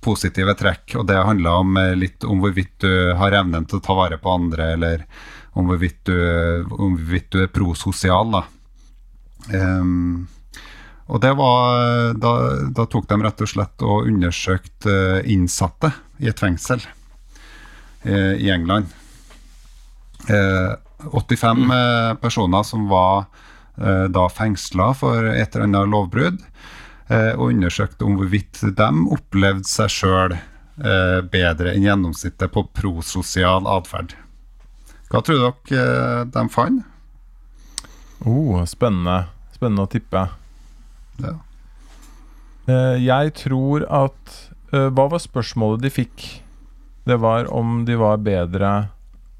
positive 0.00 0.54
trekk. 0.56 0.96
Og 1.00 1.06
det 1.08 1.18
handla 1.18 1.58
eh, 1.82 1.96
litt 1.98 2.24
om 2.24 2.40
hvorvidt 2.42 2.78
du 2.84 3.14
har 3.18 3.40
evnen 3.40 3.66
til 3.68 3.80
å 3.80 3.84
ta 3.84 3.96
vare 3.96 4.20
på 4.20 4.36
andre, 4.36 4.72
eller 4.76 5.04
om 5.52 5.70
hvorvidt 5.70 6.04
du, 6.06 6.16
om 6.70 6.94
hvorvidt 6.94 7.30
du 7.34 7.42
er 7.42 7.52
prososial. 7.52 8.36
da. 8.36 8.44
Um, 9.50 10.28
og 11.10 11.18
det 11.24 11.32
var 11.34 12.14
da, 12.22 12.32
da 12.70 12.86
tok 12.86 13.08
de 13.10 13.18
rett 13.24 13.42
og 13.42 13.50
slett 13.50 13.82
og 13.82 14.06
undersøkte 14.06 14.92
eh, 14.92 15.30
innsatte 15.34 15.90
i 16.22 16.28
et 16.30 16.38
fengsel 16.38 16.84
eh, 18.06 18.36
i 18.38 18.50
England. 18.54 18.92
Eh, 20.30 20.76
85 21.10 21.64
mm. 21.64 22.20
personer 22.22 22.62
som 22.62 22.86
var 22.88 23.24
eh, 23.80 24.06
da 24.12 24.28
fengsla 24.30 24.92
for 24.94 25.26
et 25.32 25.54
eller 25.56 25.66
annet 25.66 25.90
lovbrudd, 25.90 26.38
eh, 27.08 27.32
og 27.34 27.48
undersøkte 27.50 28.06
om 28.06 28.20
hvorvidt 28.20 28.62
de 28.78 28.90
opplevde 29.16 29.66
seg 29.66 29.90
sjøl 29.90 30.36
eh, 30.36 31.20
bedre 31.32 31.74
enn 31.74 31.88
gjennomsnittet 31.88 32.54
på 32.54 32.68
prososial 32.76 33.66
atferd. 33.66 34.14
Hva 35.10 35.20
tror 35.26 35.40
dere 35.42 35.84
eh, 35.84 36.24
de 36.30 36.44
fant? 36.52 36.82
Oh, 38.28 38.60
spennende. 38.68 39.24
Spennende 39.56 39.86
å 39.86 39.90
tippe. 39.90 40.26
Ja. 41.20 41.32
Eh, 42.70 42.96
jeg 43.02 43.32
tror 43.40 43.84
at 43.88 44.36
eh, 44.72 44.86
Hva 44.94 45.08
var 45.12 45.20
spørsmålet 45.22 45.82
de 45.84 45.90
fikk? 45.92 46.26
Det 47.08 47.16
var 47.20 47.48
om 47.52 47.82
de 47.88 47.96
var 47.98 48.20
bedre 48.22 48.70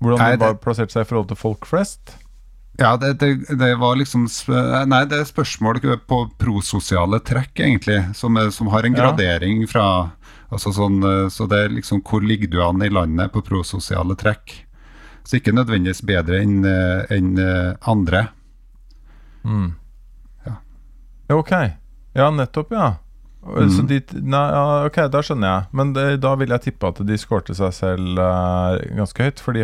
Hvordan 0.01 0.19
Nei, 0.25 0.31
de 0.35 0.41
var 0.43 0.55
det- 0.57 0.63
plassert 0.65 0.93
seg 0.93 1.05
i 1.05 1.09
forhold 1.09 1.29
til 1.31 1.39
folk 1.41 1.69
flest? 1.69 2.17
Ja, 2.81 2.95
det, 2.97 3.19
det, 3.21 3.29
det 3.61 3.75
var 3.79 3.99
liksom 4.01 4.25
Nei, 4.89 5.03
det 5.11 5.19
er 5.21 5.29
spørsmål 5.29 5.81
på 6.09 6.21
prososiale 6.41 7.19
trekk, 7.21 7.61
egentlig, 7.61 7.99
som, 8.17 8.39
er, 8.41 8.49
som 8.57 8.71
har 8.73 8.89
en 8.89 8.97
Ja. 8.97 9.11
gradering 9.11 9.67
fra 9.69 9.87
altså 10.51 10.73
sånn, 10.73 11.03
Så 11.31 11.47
det 11.51 11.59
er 11.67 11.75
liksom 11.77 12.01
hvor 12.03 12.25
ligger 12.25 12.49
du 12.51 12.59
an 12.65 12.81
i 12.83 12.89
landet 12.89 13.33
på 13.37 13.45
prososiale 13.45 14.17
trekk? 14.17 14.57
Så 15.25 15.37
ikke 15.39 15.53
nødvendigvis 15.55 16.01
bedre 16.07 16.41
enn 16.43 16.65
en 16.65 17.31
eh, 17.39 17.75
andre. 17.91 18.25
Mm. 19.45 19.73
Ja. 20.47 20.55
Ja, 21.29 21.37
Ok. 21.37 21.53
Ja, 22.15 22.31
nettopp, 22.35 22.73
ja. 22.75 22.89
Mm. 23.47 23.71
Så 23.73 23.83
de, 23.89 24.01
nei, 24.21 24.41
ja, 24.53 24.63
ok, 24.89 24.97
da 25.15 25.21
skjønner 25.25 25.49
jeg. 25.53 25.69
Men 25.79 25.93
det, 25.97 26.07
da 26.21 26.33
vil 26.37 26.51
jeg 26.53 26.65
tippe 26.67 26.89
at 26.91 26.99
de 27.07 27.17
skårte 27.23 27.55
seg 27.57 27.71
selv 27.73 28.19
uh, 28.19 28.75
ganske 28.99 29.23
høyt, 29.29 29.41
for 29.41 29.57
de 29.57 29.63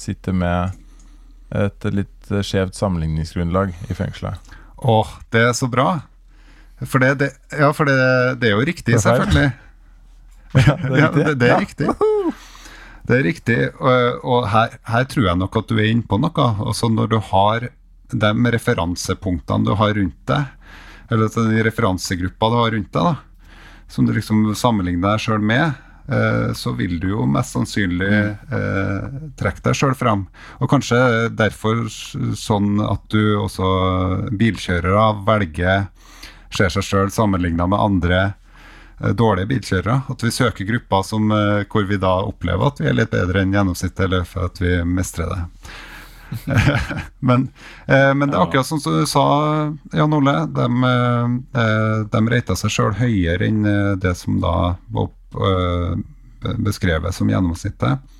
sitter 0.00 0.32
med 0.32 0.78
et 1.50 1.84
litt 1.90 2.30
eh, 2.30 2.44
skjevt 2.46 2.78
sammenligningsgrunnlag 2.78 3.74
i 3.90 3.96
fengselet. 3.98 4.38
Åh, 4.86 5.10
det 5.34 5.42
er 5.48 5.52
så 5.58 5.66
bra. 5.68 5.88
For 6.86 7.02
det, 7.02 7.10
det, 7.20 7.32
ja, 7.58 7.72
for 7.76 7.90
det, 7.90 7.98
det 8.40 8.52
er 8.52 8.54
jo 8.54 8.64
riktig, 8.70 9.00
selvfølgelig. 9.02 9.50
Ja, 10.54 10.74
det 10.78 10.88
er 10.90 10.96
Ja, 10.98 11.08
riktig. 11.10 11.24
det, 11.26 11.34
det 11.42 11.46
er 11.46 11.52
Ja. 11.52 11.58
riktig. 11.60 11.90
Det 13.08 13.16
er 13.16 13.26
riktig, 13.26 13.58
og, 13.80 14.48
her, 14.52 14.76
her 14.86 15.06
tror 15.08 15.30
jeg 15.30 15.40
nok 15.40 15.56
at 15.60 15.70
du 15.70 15.78
er 15.78 15.90
inne 15.90 16.06
på 16.06 16.18
noe. 16.20 16.46
Altså 16.66 16.90
når 16.92 17.12
du 17.14 17.18
har 17.30 17.70
de 18.10 18.52
referansepunktene 18.54 19.66
du 19.66 19.74
har 19.78 19.94
rundt 19.96 20.18
deg, 20.30 20.74
eller 21.10 21.30
den 21.34 21.62
referansegruppa 21.66 22.50
du 22.50 22.58
har 22.60 22.74
rundt 22.76 22.92
deg, 22.94 23.12
da, 23.12 23.54
som 23.90 24.06
du 24.06 24.14
liksom 24.14 24.50
sammenligner 24.54 25.14
deg 25.16 25.22
sjøl 25.24 25.42
med, 25.42 25.78
eh, 26.10 26.50
så 26.54 26.74
vil 26.78 26.98
du 27.02 27.08
jo 27.12 27.26
mest 27.26 27.56
sannsynlig 27.56 28.10
eh, 28.10 29.06
trekke 29.40 29.64
deg 29.66 29.78
sjøl 29.78 29.96
fram. 29.98 30.26
Og 30.60 30.70
kanskje 30.70 31.30
derfor 31.34 31.86
sånn 31.90 32.78
at 32.84 33.02
du 33.10 33.40
også 33.40 33.70
bilkjørere 34.38 35.08
velger 35.26 35.88
ser 36.54 36.70
seg 36.74 36.86
sjøl 36.86 37.10
sammenligna 37.14 37.66
med 37.70 37.82
andre 37.82 38.20
dårlige 39.00 39.46
bilkjørere. 39.46 40.00
At 40.12 40.24
vi 40.24 40.30
søker 40.30 40.64
grupper 40.68 41.02
som, 41.02 41.30
eh, 41.32 41.64
hvor 41.70 41.86
vi 41.88 41.96
da 42.00 42.20
opplever 42.26 42.66
at 42.66 42.80
vi 42.80 42.90
er 42.90 42.98
litt 42.98 43.12
bedre 43.12 43.42
enn 43.42 43.54
gjennomsnittet, 43.54 44.04
eller 44.04 44.26
for 44.28 44.50
at 44.50 44.60
vi 44.60 44.74
mestrer 44.84 45.30
det. 45.32 45.40
men, 47.28 47.48
eh, 47.86 48.12
men 48.14 48.28
det 48.28 48.36
er 48.36 48.44
akkurat 48.44 48.66
som 48.66 48.78
du 48.84 49.06
sa, 49.08 49.24
Jan 49.96 50.14
Ole. 50.14 50.36
De, 50.54 50.68
eh, 50.92 51.96
de 52.12 52.22
reita 52.30 52.56
seg 52.58 52.74
sjøl 52.74 52.94
høyere 53.00 53.48
enn 53.48 53.64
eh, 53.66 53.96
det 54.00 54.14
som 54.20 54.38
da 54.42 54.74
var 54.92 55.10
eh, 55.48 56.54
beskrevet 56.60 57.16
som 57.16 57.30
gjennomsnittet. 57.30 58.16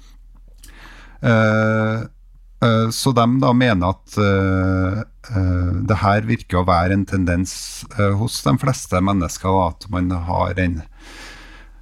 Eh, 2.62 2.90
så 2.90 3.12
de 3.12 3.24
da 3.40 3.52
mener 3.56 3.94
at 3.94 4.16
uh, 4.20 5.00
eh, 5.00 5.68
det 5.88 5.96
her 6.02 6.26
virker 6.28 6.60
å 6.60 6.66
være 6.68 6.92
en 6.92 7.06
tendens 7.08 7.54
uh, 7.96 8.12
hos 8.20 8.36
de 8.44 8.52
fleste 8.60 9.00
mennesker, 9.00 9.48
da, 9.48 9.70
at 9.72 9.86
man 9.92 10.10
har 10.28 10.52
den 10.58 10.82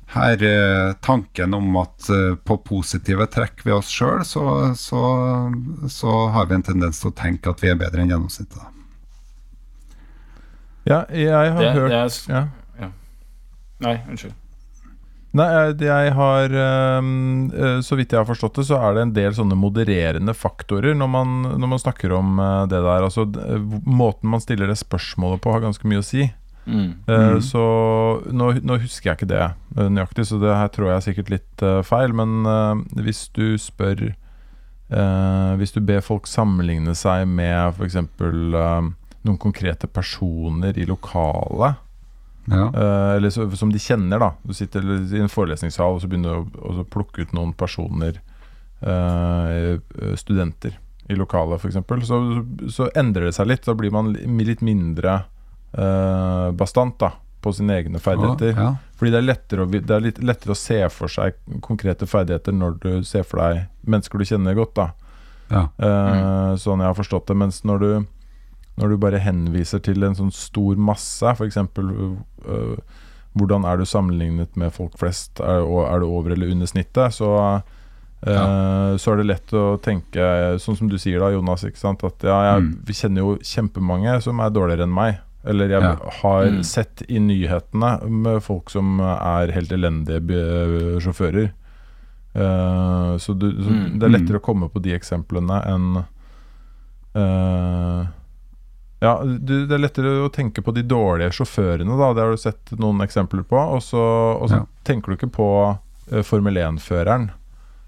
her 0.09 0.41
tanken 1.05 1.53
om 1.53 1.75
at 1.77 2.07
på 2.49 2.55
positive 2.65 3.27
trekk 3.29 3.61
ved 3.67 3.75
oss 3.75 3.91
sjøl, 3.93 4.23
så, 4.25 4.45
så, 4.73 5.03
så 5.93 6.15
har 6.33 6.49
vi 6.49 6.57
en 6.57 6.65
tendens 6.65 7.03
til 7.03 7.11
å 7.11 7.19
tenke 7.19 7.53
at 7.53 7.61
vi 7.61 7.69
er 7.69 7.77
bedre 7.77 8.01
enn 8.01 8.15
gjennomsnittet. 8.15 8.73
Ja, 10.89 11.03
jeg 11.13 11.29
har 11.29 11.61
Det, 11.61 11.75
hørt 11.77 11.93
det 11.93 12.01
er, 12.01 12.17
ja. 12.33 12.43
ja. 12.81 12.91
Nei, 13.85 13.99
unnskyld. 14.09 14.33
Nei, 15.39 15.47
jeg, 15.55 15.77
jeg 15.87 16.15
har 16.17 16.55
øh, 16.65 17.79
Så 17.85 17.99
vidt 17.99 18.13
jeg 18.15 18.21
har 18.21 18.29
forstått 18.29 18.61
det, 18.61 18.67
så 18.71 18.81
er 18.83 18.97
det 18.97 19.05
en 19.05 19.15
del 19.17 19.37
sånne 19.37 19.59
modererende 19.59 20.35
faktorer 20.37 20.97
når 20.99 21.11
man, 21.13 21.39
når 21.63 21.73
man 21.75 21.83
snakker 21.83 22.15
om 22.17 22.41
det 22.71 22.83
der. 22.83 23.07
Altså, 23.07 23.27
måten 23.87 24.31
man 24.33 24.43
stiller 24.45 24.71
det 24.71 24.79
spørsmålet 24.81 25.43
på, 25.45 25.53
har 25.55 25.65
ganske 25.65 25.89
mye 25.89 26.03
å 26.03 26.07
si. 26.07 26.29
Mm. 26.69 26.91
Mm. 27.09 27.39
Så 27.45 27.63
nå, 28.29 28.51
nå 28.61 28.77
husker 28.83 29.11
jeg 29.11 29.19
ikke 29.21 29.31
det 29.31 29.45
nøyaktig, 29.79 30.27
så 30.29 30.41
det 30.43 30.53
her 30.53 30.69
tror 30.75 30.91
jeg 30.91 30.97
er 30.99 31.07
sikkert 31.07 31.33
litt 31.33 31.65
feil. 31.89 32.15
Men 32.17 32.45
hvis 32.99 33.29
du 33.37 33.57
spør 33.61 34.11
Hvis 35.61 35.75
du 35.75 35.81
ber 35.85 36.05
folk 36.05 36.29
sammenligne 36.29 36.95
seg 36.97 37.27
med 37.29 37.77
f.eks. 37.77 37.99
Uh, 38.21 38.91
noen 39.27 39.41
konkrete 39.41 39.89
personer 39.91 40.77
i 40.79 40.87
lokalet 40.89 41.81
Ja. 42.51 42.67
Eh, 42.73 43.13
eller 43.17 43.31
så, 43.35 43.45
som 43.57 43.73
de 43.73 43.79
kjenner, 43.83 44.19
da. 44.23 44.33
Du 44.43 44.55
sitter 44.57 44.85
i 44.85 45.21
en 45.21 45.29
forelesningssal 45.33 45.97
og 45.99 46.03
så 46.03 46.09
begynner 46.11 46.43
du 46.49 46.59
å, 46.59 46.75
å 46.83 46.85
plukke 46.89 47.23
ut 47.27 47.33
noen 47.37 47.53
personer, 47.59 48.21
eh, 48.81 49.79
studenter, 50.17 50.79
i 51.09 51.17
lokalet 51.17 51.61
f.eks., 51.65 52.07
så, 52.09 52.19
så 52.69 52.91
endrer 52.95 53.29
det 53.31 53.33
seg 53.39 53.49
litt. 53.49 53.65
Da 53.65 53.75
blir 53.75 53.91
man 53.95 54.13
litt 54.13 54.61
mindre 54.65 55.23
eh, 55.73 56.51
bastant 56.53 56.99
da, 57.01 57.15
på 57.41 57.53
sine 57.57 57.79
egne 57.81 58.01
ferdigheter. 58.03 58.53
Ja. 58.59 58.75
Fordi 58.99 59.15
det 59.15 59.21
er, 59.23 59.27
lettere 59.31 59.65
å, 59.65 59.71
det 59.73 59.95
er 59.95 60.05
litt 60.05 60.21
lettere 60.21 60.53
å 60.53 60.59
se 60.59 60.83
for 60.93 61.09
seg 61.13 61.39
konkrete 61.65 62.07
ferdigheter 62.11 62.53
når 62.53 62.77
du 62.83 62.91
ser 63.09 63.25
for 63.25 63.41
deg 63.41 63.65
mennesker 63.89 64.21
du 64.21 64.27
kjenner 64.29 64.59
godt. 64.59 64.75
da 64.77 64.89
Ja. 65.49 65.65
Eh, 65.81 66.53
Sånn 66.61 66.83
jeg 66.85 66.91
har 66.91 66.99
forstått 66.99 67.31
det. 67.31 67.39
Mens 67.41 67.63
når 67.65 67.85
du, 67.85 67.91
når 68.79 68.89
du 68.95 68.97
bare 69.03 69.19
henviser 69.25 69.83
til 69.83 70.05
en 70.07 70.15
sånn 70.15 70.31
stor 70.33 70.77
masse, 70.79 71.27
f.eks. 71.35 71.57
Uh, 71.79 72.77
hvordan 73.39 73.65
er 73.69 73.77
du 73.79 73.85
sammenlignet 73.87 74.55
med 74.59 74.73
folk 74.75 74.97
flest, 74.99 75.39
er, 75.45 75.61
og 75.67 75.85
er 75.93 76.01
du 76.01 76.07
over 76.09 76.33
eller 76.35 76.51
under 76.55 76.67
snittet, 76.67 77.13
så, 77.15 77.29
eh, 78.27 78.97
så 78.99 79.13
er 79.13 79.17
det 79.21 79.27
lett 79.29 79.53
å 79.55 79.77
tenke, 79.85 80.25
sånn 80.59 80.77
som 80.79 80.89
du 80.91 80.97
sier 80.99 81.21
da, 81.23 81.29
Jonas, 81.31 81.63
ikke 81.69 81.79
sant? 81.79 82.03
at 82.09 82.25
ja, 82.27 82.39
jeg 82.55 82.63
Mm. 82.65 82.73
vi 82.89 82.93
kjenner 82.99 83.23
jo 83.23 83.37
kjempemange 83.39 84.17
som 84.25 84.41
er 84.41 84.51
dårligere 84.51 84.83
enn 84.89 84.95
meg. 84.95 85.19
Eller 85.45 85.69
jeg 85.69 85.83
Ja. 85.83 85.95
har 86.23 86.47
Mm. 86.47 86.65
sett 86.65 87.03
i 87.09 87.19
nyhetene 87.21 88.09
med 88.11 88.43
folk 88.43 88.71
som 88.71 88.99
er 89.01 89.53
helt 89.53 89.71
elendige 89.71 90.99
sjåfører. 91.01 91.53
Uh, 92.35 93.17
så 93.19 93.39
du, 93.39 93.51
så 93.53 93.71
Mm. 93.71 93.99
det 93.99 94.03
er 94.03 94.19
lettere 94.19 94.39
å 94.41 94.43
komme 94.43 94.69
på 94.69 94.83
de 94.83 94.93
eksemplene 94.99 95.63
enn 95.67 96.05
eh, 97.15 98.07
Ja, 99.01 99.13
du, 99.23 99.67
det 99.67 99.75
er 99.77 99.79
lettere 99.85 100.13
å 100.27 100.31
tenke 100.35 100.63
på 100.65 100.73
de 100.75 100.83
dårlige 100.83 101.31
sjåførene, 101.37 101.99
da. 102.01 102.09
Det 102.17 102.23
har 102.25 102.31
du 102.35 102.41
sett 102.43 102.73
noen 102.83 103.01
eksempler 103.05 103.45
på. 103.47 103.57
Og 103.77 103.83
så, 103.83 104.01
og 104.43 104.49
så 104.51 104.63
Ja. 104.63 104.67
tenker 104.85 105.13
du 105.13 105.17
ikke 105.17 105.31
på 105.37 105.49
uh, 106.13 106.23
Formel 106.27 106.55
1-føreren 106.59 107.29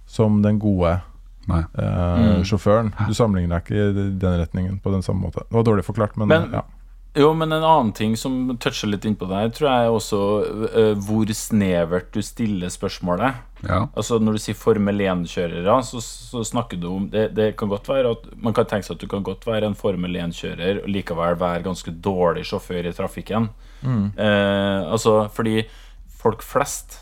som 0.06 0.42
den 0.42 0.58
gode 0.62 1.00
eh, 1.48 1.64
Mm. 1.80 2.44
sjåføren. 2.46 2.92
Du 3.08 3.14
sammenligner 3.14 3.58
deg 3.58 3.64
ikke 3.64 3.74
i 3.90 4.10
den 4.22 4.36
retningen 4.38 4.78
på 4.84 4.92
den 4.92 5.02
samme 5.02 5.24
måte. 5.26 5.42
Det 5.48 5.56
var 5.56 5.64
dårlig 5.66 5.84
forklart, 5.84 6.16
men, 6.16 6.28
Men- 6.28 6.52
ja. 6.52 6.62
Jo, 7.18 7.32
men 7.34 7.50
en 7.52 7.64
annen 7.64 7.92
ting 7.92 8.12
som 8.16 8.56
toucher 8.62 8.86
litt 8.92 9.04
innpå 9.08 9.26
deg 9.26 9.50
tror 9.56 9.66
jeg 9.66 9.86
er 9.86 9.94
også 9.96 10.18
uh, 10.76 10.92
hvor 11.02 11.32
snevert 11.34 12.12
du 12.14 12.20
stiller 12.22 12.70
spørsmålet. 12.70 13.40
Ja. 13.66 13.80
Altså 13.98 14.20
Når 14.22 14.38
du 14.38 14.42
sier 14.44 14.56
Formel 14.56 15.02
1-kjørere, 15.02 15.74
så, 15.84 15.98
så 16.04 16.44
snakker 16.46 16.78
du 16.80 16.86
om 16.92 17.08
det, 17.10 17.32
det 17.34 17.50
kan 17.60 17.68
godt 17.68 17.90
være 17.90 18.14
at 18.14 18.30
Man 18.40 18.54
kan 18.56 18.68
tenke 18.70 18.86
seg 18.86 18.94
at 18.96 19.02
du 19.02 19.10
kan 19.10 19.26
godt 19.26 19.44
være 19.48 19.66
en 19.68 19.76
Formel 19.76 20.14
1-kjører 20.22 20.84
og 20.84 20.88
likevel 20.94 21.36
være 21.40 21.66
ganske 21.66 21.92
dårlig 21.98 22.46
sjåfør 22.48 22.88
i 22.88 22.94
trafikken. 22.96 23.50
Eh, 23.82 24.80
altså 24.92 25.24
fordi 25.32 25.64
folk 26.20 26.42
flest 26.44 26.98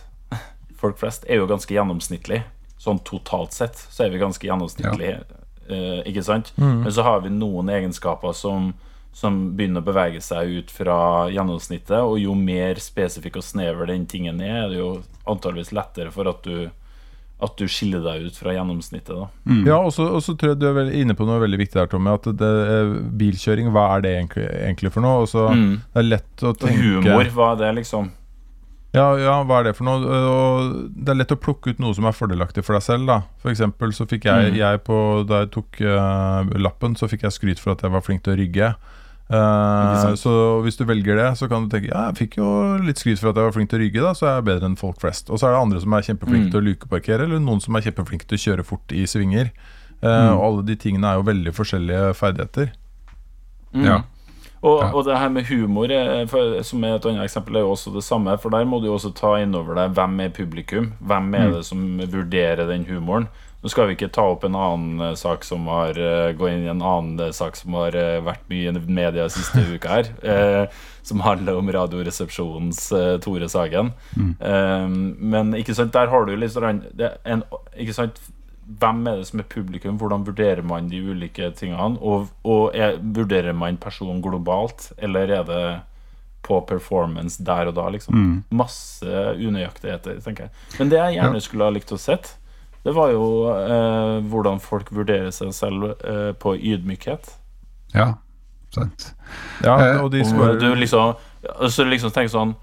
Folk 0.78 0.98
flest 1.00 1.24
er 1.26 1.40
jo 1.40 1.48
ganske 1.50 1.74
gjennomsnittlig. 1.74 2.44
Sånn 2.78 3.00
totalt 3.02 3.50
sett 3.56 3.80
så 3.90 4.04
er 4.04 4.12
vi 4.12 4.20
ganske 4.22 4.46
gjennomsnittlige, 4.46 5.24
eh, 5.66 6.04
ikke 6.06 6.22
sant? 6.22 6.52
Men 6.84 6.92
så 6.94 7.02
har 7.02 7.24
vi 7.24 7.32
noen 7.34 7.72
egenskaper 7.74 8.30
som 8.38 8.70
som 9.18 9.38
begynner 9.58 9.82
å 9.82 9.88
bevege 9.88 10.20
seg 10.22 10.52
ut 10.60 10.70
fra 10.70 10.96
gjennomsnittet. 11.34 11.96
Og 12.06 12.20
jo 12.22 12.36
mer 12.38 12.78
spesifikk 12.78 13.40
og 13.40 13.46
snever 13.46 13.88
den 13.90 14.04
tingen 14.06 14.38
er, 14.44 14.66
er 14.66 14.68
det 14.70 14.78
jo 14.78 14.90
antageligvis 15.26 15.72
lettere 15.74 16.12
for 16.14 16.30
at 16.30 16.44
du, 16.46 16.68
at 17.42 17.56
du 17.58 17.64
skiller 17.70 18.04
deg 18.04 18.28
ut 18.28 18.38
fra 18.38 18.54
gjennomsnittet. 18.54 19.10
da 19.10 19.56
Ja, 19.66 19.80
og 19.82 19.90
så 19.94 20.06
tror 20.38 20.52
jeg 20.54 20.60
du 20.62 20.68
er 20.70 20.92
inne 20.94 21.14
på 21.18 21.26
noe 21.26 21.40
veldig 21.42 21.58
viktig 21.64 21.80
der, 21.80 21.90
Tommy. 21.90 22.14
At 22.14 22.30
det, 22.38 22.52
bilkjøring, 23.18 23.72
hva 23.74 23.88
er 23.96 24.06
det 24.06 24.14
egentlig, 24.20 24.46
egentlig 24.62 24.92
for 24.94 25.02
noe? 25.02 25.24
Og 25.24 25.28
så 25.34 25.48
Mm. 25.50 25.80
Det 25.92 25.98
er 26.04 26.08
lett 26.12 26.42
å 26.46 26.52
Og 26.54 26.58
tenke 26.62 26.78
humor, 26.78 27.24
hva 27.34 27.50
er 27.52 27.60
det, 27.64 27.74
liksom? 27.82 28.10
Ja, 28.94 29.08
ja, 29.20 29.34
hva 29.44 29.58
er 29.60 29.64
det 29.68 29.74
for 29.76 29.84
noe? 29.84 30.00
Og 30.00 30.76
det 30.96 31.10
er 31.12 31.18
lett 31.18 31.34
å 31.34 31.36
plukke 31.36 31.74
ut 31.74 31.78
noe 31.82 31.92
som 31.94 32.06
er 32.08 32.14
fordelaktig 32.16 32.64
for 32.64 32.72
deg 32.78 32.82
selv, 32.86 33.06
da. 33.10 33.18
Eksempel 33.44 33.92
så 33.92 34.06
fikk 34.08 34.24
jeg, 34.24 34.52
Mm. 34.52 34.56
jeg 34.56 34.84
på, 34.86 35.26
Da 35.28 35.40
jeg 35.42 35.50
tok 35.50 35.80
uh, 35.82 36.44
lappen, 36.56 36.94
så 36.96 37.06
fikk 37.10 37.22
jeg 37.26 37.32
skryt 37.36 37.58
for 37.60 37.72
at 37.72 37.82
jeg 37.82 37.90
var 37.92 38.00
flink 38.00 38.22
til 38.24 38.32
å 38.34 38.38
rygge. 38.40 38.70
Eh, 39.30 40.14
så 40.16 40.32
hvis 40.64 40.78
du 40.78 40.84
velger 40.88 41.16
det, 41.20 41.26
så 41.36 41.48
kan 41.50 41.66
du 41.66 41.68
tenke 41.76 41.90
Ja, 41.92 42.06
jeg 42.08 42.16
fikk 42.16 42.38
jo 42.40 42.78
litt 42.80 42.96
skryt 42.96 43.18
for 43.20 43.28
at 43.30 43.36
jeg 43.36 43.44
var 43.44 43.52
flink 43.52 43.68
til 43.70 43.78
å 43.78 43.82
rygge, 43.84 44.00
da, 44.06 44.12
så 44.16 44.26
er 44.26 44.34
jeg 44.38 44.46
bedre 44.48 44.64
enn 44.70 44.76
folk 44.80 45.00
flest. 45.02 45.28
Og 45.30 45.38
så 45.38 45.48
er 45.48 45.52
det 45.56 45.60
andre 45.60 45.80
som 45.84 45.92
er 45.92 46.06
kjempeflinke 46.06 46.48
Mm. 46.48 46.50
til 46.54 46.60
å 46.60 46.66
lukeparkere, 46.68 47.24
eller 47.28 47.38
noen 47.44 47.60
som 47.60 47.76
er 47.76 47.80
kjempeflinke 47.84 48.26
til 48.26 48.38
å 48.38 48.44
kjøre 48.46 48.64
fort 48.64 48.92
i 48.92 49.04
svinger. 49.04 49.50
Eh, 50.02 50.08
Mm. 50.08 50.38
Og 50.38 50.44
alle 50.46 50.62
de 50.64 50.76
tingene 50.76 51.04
er 51.04 51.16
jo 51.16 51.22
veldig 51.28 51.52
forskjellige 51.52 52.14
ferdigheter. 52.16 52.70
Mm. 53.74 53.84
Ja. 53.84 54.02
Og, 54.62 54.80
Ja. 54.82 54.90
og 54.92 55.04
det 55.04 55.18
her 55.18 55.28
med 55.28 55.44
humor, 55.46 55.90
eh, 55.90 56.24
for, 56.26 56.62
som 56.62 56.82
er 56.84 56.96
et 56.96 57.04
annet 57.06 57.22
eksempel, 57.28 57.56
er 57.56 57.60
jo 57.60 57.72
også 57.74 57.92
det 57.94 58.02
samme. 58.02 58.38
For 58.40 58.48
der 58.50 58.64
må 58.64 58.80
du 58.80 58.86
jo 58.88 58.94
også 58.96 59.14
ta 59.14 59.36
innover 59.36 59.74
deg 59.74 59.92
hvem 59.94 60.20
er 60.24 60.30
publikum. 60.30 60.92
Hvem 61.04 61.34
er 61.34 61.48
Mm. 61.48 61.52
det 61.52 61.64
som 61.64 61.98
vurderer 61.98 62.66
den 62.66 62.84
humoren? 62.86 63.28
Nå 63.58 63.70
skal 63.72 63.88
vi 63.88 63.96
ikke 63.96 64.10
ta 64.14 64.22
opp 64.30 64.44
en 64.46 64.54
annen 64.54 65.00
eh, 65.02 65.16
sak 65.18 65.42
som 65.46 65.66
har 65.70 65.98
eh, 65.98 66.30
gå 66.38 66.46
inn 66.50 66.66
i 66.66 66.70
en 66.70 66.84
annen 66.84 67.18
eh, 67.26 67.34
sak 67.34 67.58
som 67.58 67.74
har 67.74 67.96
vært 68.26 68.46
mye 68.52 68.70
i 68.70 68.84
media 68.86 69.26
siste 69.32 69.64
uka 69.74 69.96
her. 69.98 70.12
eh, 70.22 70.80
som 71.08 71.22
handler 71.24 71.56
om 71.56 71.70
Radioresepsjonens 71.72 72.92
eh, 72.92 73.14
Tore 73.24 73.48
Sagen. 73.48 73.94
Eh, 74.14 74.88
men 74.88 75.54
ikke 75.56 75.74
sant, 75.74 75.94
der 75.96 76.10
har 76.12 76.26
du 76.28 76.34
litt 76.36 76.52
sånn 76.52 76.82
en, 77.24 77.44
Ikke 77.80 77.96
sant 77.96 78.20
hvem 78.68 79.06
er 79.08 79.16
det 79.16 79.28
som 79.30 79.40
er 79.40 79.48
publikum? 79.48 79.96
Hvordan 80.00 80.26
vurderer 80.26 80.60
man 80.66 80.90
de 80.92 81.00
ulike 81.00 81.48
tingene? 81.56 81.96
Og, 82.04 82.28
og 82.44 82.74
er, 82.76 82.98
vurderer 83.00 83.56
man 83.56 83.78
personen 83.80 84.20
globalt, 84.24 84.90
eller 85.00 85.32
er 85.38 85.46
det 85.48 85.62
på 86.44 86.60
performance 86.68 87.42
der 87.44 87.70
og 87.70 87.78
da, 87.78 87.86
liksom. 87.92 88.14
Mm. 88.18 88.34
Masse 88.60 89.22
unøyaktigheter, 89.40 90.20
tenker 90.24 90.46
jeg. 90.46 90.66
Men 90.78 90.92
det 90.92 91.00
jeg 91.00 91.16
gjerne 91.16 91.40
skulle 91.44 91.68
ha 91.68 91.74
likt 91.74 91.94
å 91.96 92.00
sett, 92.00 92.34
det 92.86 92.94
var 92.96 93.10
jo 93.12 93.24
eh, 93.50 94.18
hvordan 94.30 94.60
folk 94.62 94.92
vurderer 94.94 95.30
seg 95.34 95.52
selv 95.56 95.90
eh, 95.98 96.32
på 96.38 96.54
ydmykhet. 96.56 97.30
Ja, 97.94 98.14
sant. 98.74 99.12
Ja, 99.64 99.76
Eh, 99.76 100.02
og 100.04 100.12
de 100.12 100.22
skulle 100.24 100.54
svarer 100.54 100.60
du 100.60 100.74
liksom 100.78 101.14
Så 101.72 101.84
liksom 101.84 102.12
tenker 102.12 102.30
sånn 102.32 102.54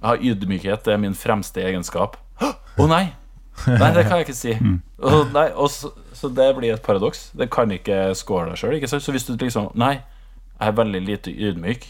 Ja, 0.00 0.14
ydmykhet 0.14 0.84
det 0.86 0.94
er 0.94 1.00
min 1.02 1.14
fremste 1.18 1.62
egenskap. 1.62 2.16
Å 2.42 2.86
nei! 2.90 3.12
Nei, 3.66 3.90
det 3.94 4.06
kan 4.08 4.18
jeg 4.18 4.26
ikke 4.26 4.34
si. 4.38 4.54
Og, 5.02 5.28
nei, 5.34 5.48
og 5.58 5.68
så, 5.70 5.90
så 6.16 6.30
det 6.32 6.46
blir 6.56 6.72
et 6.72 6.82
paradoks. 6.82 7.26
Det 7.36 7.48
kan 7.52 7.70
ikke 7.74 8.14
score 8.14 8.48
deg 8.48 8.58
sjøl. 8.60 8.76
Så 8.88 9.12
hvis 9.12 9.26
du 9.26 9.34
liksom 9.34 9.72
Nei, 9.78 9.96
jeg 10.56 10.70
er 10.70 10.76
veldig 10.78 11.00
lite 11.02 11.32
ydmyk. 11.34 11.88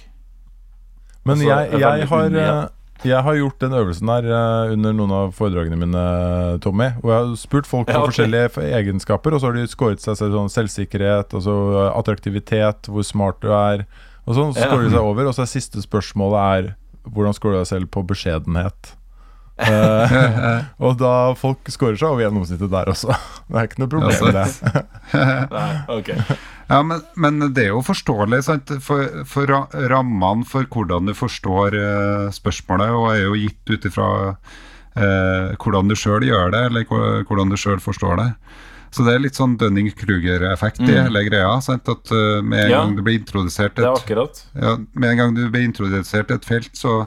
Men 1.25 1.37
Altså, 1.37 1.49
jeg, 1.49 1.73
jeg 1.73 1.99
jeg, 2.01 2.09
har, 2.09 2.71
jeg 3.03 3.19
har 3.27 3.35
gjort 3.35 3.59
den 3.63 3.75
øvelsen 3.75 4.11
der 4.11 4.29
eh, 4.31 4.73
under 4.77 4.95
noen 4.95 5.15
av 5.17 5.33
foredragene 5.35 5.79
mine, 5.81 6.05
Tommy. 6.63 6.93
Og 7.03 7.11
jeg 7.11 7.19
har 7.19 7.33
spurt 7.41 7.69
folk 7.69 7.91
Ja, 7.91 7.99
okay. 7.99 8.13
forskjellige 8.13 8.67
egenskaper, 8.79 9.35
og 9.35 9.43
så 9.43 9.51
har 9.51 9.59
de 9.59 9.67
skåret 9.71 10.05
seg 10.05 10.19
selv 10.21 10.39
sånn 10.39 10.53
selvsikkerhet, 10.55 11.35
altså 11.35 11.57
eh, 11.73 11.91
attraktivitet, 11.99 12.91
hvor 12.93 13.07
smart 13.07 13.43
du 13.43 13.51
er, 13.51 13.87
og 14.23 14.39
sånn. 14.39 14.55
Så 14.55 14.69
skårer 14.69 14.87
de 14.87 14.95
seg 14.95 15.11
over, 15.13 15.27
og 15.27 15.37
så 15.37 15.45
er 15.47 15.51
siste 15.51 15.83
spørsmålet 15.83 16.43
er 16.43 16.73
hvordan 17.11 17.35
skårer 17.35 17.59
du 17.59 17.65
deg 17.65 17.73
selv 17.73 17.91
på 17.95 18.05
beskjedenhet? 18.07 18.97
uh, 19.63 20.63
og 20.87 20.97
da 20.99 21.13
folk 21.39 21.67
skårer 21.71 21.99
seg 21.99 22.15
over 22.15 22.25
gjennomsnittet 22.25 22.71
der 22.73 22.95
også. 22.95 23.19
Det 23.51 23.59
er 23.59 23.69
ikke 23.69 23.83
noe 23.83 23.93
problem 23.93 24.23
med 24.29 24.39
det. 24.39 24.85
Nei, 25.59 25.71
ok 25.99 26.15
Ja, 26.73 26.81
men, 26.89 27.03
men 27.21 27.39
det 27.53 27.67
er 27.67 27.73
jo 27.75 27.83
forståelig, 27.85 28.43
sant? 28.49 28.73
For, 28.85 29.23
for 29.29 29.53
rammene 29.93 30.47
for 30.49 30.65
hvordan 30.73 31.11
du 31.11 31.15
forstår 31.17 31.77
eh, 31.77 32.27
spørsmålet, 32.33 32.95
og 32.97 33.11
er 33.13 33.23
jo 33.27 33.37
gitt 33.37 33.75
ut 33.75 33.89
ifra 33.91 34.09
eh, 34.97 35.53
hvordan 35.61 35.89
du 35.93 35.97
sjøl 35.99 36.25
gjør 36.27 36.53
det, 36.55 36.63
eller 36.71 36.87
hvordan 37.29 37.53
du 37.53 37.59
sjøl 37.61 37.81
forstår 37.85 38.17
det. 38.23 38.31
Så 38.93 39.07
det 39.07 39.15
er 39.15 39.23
litt 39.25 39.39
sånn 39.39 39.55
Dunning-Kruger-effekt 39.57 40.83
i 40.85 40.91
Mm. 40.93 41.05
hele 41.07 41.23
greia. 41.25 41.53
Sant? 41.65 41.89
At 41.89 42.11
uh, 42.13 42.43
med 42.45 42.67
en 42.67 42.71
Ja. 42.71 42.81
gang 42.83 42.97
du 42.97 43.01
blir 43.03 43.17
introdusert 43.17 43.79
er 43.81 43.87
et, 43.89 44.43
ja, 44.61 44.75
med 44.93 45.11
en 45.11 45.17
gang 45.17 45.35
du 45.35 45.47
blir 45.49 45.65
introdusert 45.65 46.31
et 46.31 46.45
felt, 46.45 46.69
så 46.77 47.07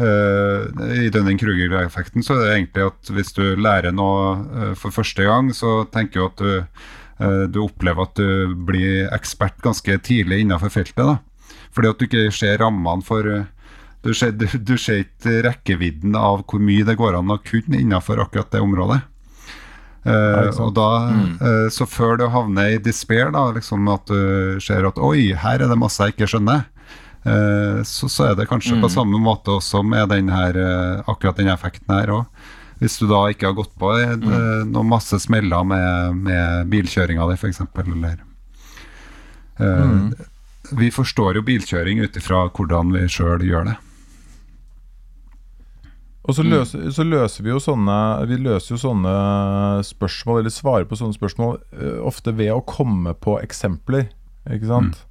uh, 0.00 0.62
I 0.82 1.10
Dunning-Kruger-effekten 1.14 2.24
så 2.26 2.34
er 2.34 2.42
det 2.42 2.56
egentlig 2.56 2.86
at 2.90 3.12
hvis 3.14 3.32
du 3.38 3.44
lærer 3.54 3.94
noe 3.94 4.34
uh, 4.50 4.74
for 4.74 4.90
første 4.90 5.22
gang, 5.22 5.52
så 5.54 5.84
tenker 5.94 6.18
du 6.18 6.26
at 6.26 6.42
du, 6.42 6.66
du 7.52 7.60
opplever 7.62 8.08
at 8.08 8.18
du 8.18 8.54
blir 8.66 9.06
ekspert 9.14 9.60
ganske 9.62 9.98
tidlig 10.02 10.40
innenfor 10.42 10.72
feltet. 10.74 11.04
da. 11.06 11.18
Fordi 11.72 11.90
at 11.92 12.00
du 12.00 12.06
ikke 12.06 12.26
ser 12.34 12.60
rammene 12.62 13.04
for 13.06 13.28
eh, 13.28 13.48
Du 14.02 14.10
ser, 14.18 14.32
du, 14.34 14.48
du 14.50 14.74
ser 14.80 15.04
ikke 15.04 15.44
rekkevidden 15.46 16.16
av 16.18 16.40
hvor 16.50 16.58
mye 16.58 16.82
det 16.82 16.96
går 16.98 17.14
an 17.20 17.30
å 17.30 17.38
kunne 17.38 17.78
innenfor 17.78 18.18
akkurat 18.18 18.50
det 18.50 18.62
området. 18.64 18.98
Uh, 20.02 20.50
og 20.58 20.72
da, 20.74 20.88
eh, 21.38 21.68
Så 21.70 21.86
før 21.86 22.16
du 22.18 22.24
havner 22.26 22.72
i 22.74 22.80
despair, 22.82 23.30
da, 23.30 23.44
liksom 23.54 23.86
at 23.92 24.10
du 24.10 24.58
ser 24.58 24.88
at 24.88 24.98
oi, 24.98 25.30
her 25.38 25.62
er 25.62 25.70
det 25.70 25.78
masse 25.78 26.02
jeg 26.02 26.16
ikke 26.16 26.26
skjønner, 26.32 26.64
uh, 27.22 27.78
så, 27.86 28.10
så 28.10 28.26
er 28.32 28.34
det 28.40 28.48
kanskje 28.50 28.80
på 28.82 28.90
samme 28.90 29.22
måte 29.22 29.54
også 29.54 29.84
med 29.86 30.10
den 30.10 30.34
her, 30.34 30.58
eh, 30.58 31.06
akkurat 31.06 31.38
den 31.38 31.52
effekten 31.54 31.94
her 31.94 32.10
òg. 32.18 32.50
Hvis 32.82 32.98
du 32.98 33.06
da 33.06 33.20
ikke 33.30 33.46
har 33.46 33.54
gått 33.54 33.76
på 33.78 33.92
mm. 33.94 34.72
noen 34.72 34.88
masse 34.90 35.20
smeller 35.22 35.62
med, 35.62 36.18
med 36.26 36.70
bilkjøringa 36.72 37.28
di, 37.30 37.36
f.eks., 37.38 37.62
eller 37.78 38.16
eh, 39.62 40.26
Vi 40.74 40.90
forstår 40.90 41.38
jo 41.38 41.44
bilkjøring 41.46 42.02
ut 42.02 42.18
ifra 42.18 42.48
hvordan 42.50 42.90
vi 42.96 43.06
sjøl 43.06 43.46
gjør 43.46 43.70
det. 43.70 43.76
Og 46.22 46.36
så 46.38 46.44
løser, 46.46 46.90
så 46.94 47.06
løser 47.06 47.42
vi 47.42 47.50
jo 47.50 47.60
sånne 47.62 47.96
Vi 48.30 48.36
løser 48.38 48.76
jo 48.76 48.80
sånne 48.82 49.14
spørsmål, 49.86 50.42
eller 50.42 50.54
svarer 50.54 50.86
på 50.90 50.98
sånne 50.98 51.18
spørsmål, 51.18 51.56
eh, 51.78 51.96
ofte 52.02 52.34
ved 52.34 52.50
å 52.54 52.62
komme 52.66 53.14
på 53.14 53.38
eksempler. 53.42 54.08
Ikke 54.50 54.70
sant? 54.70 55.04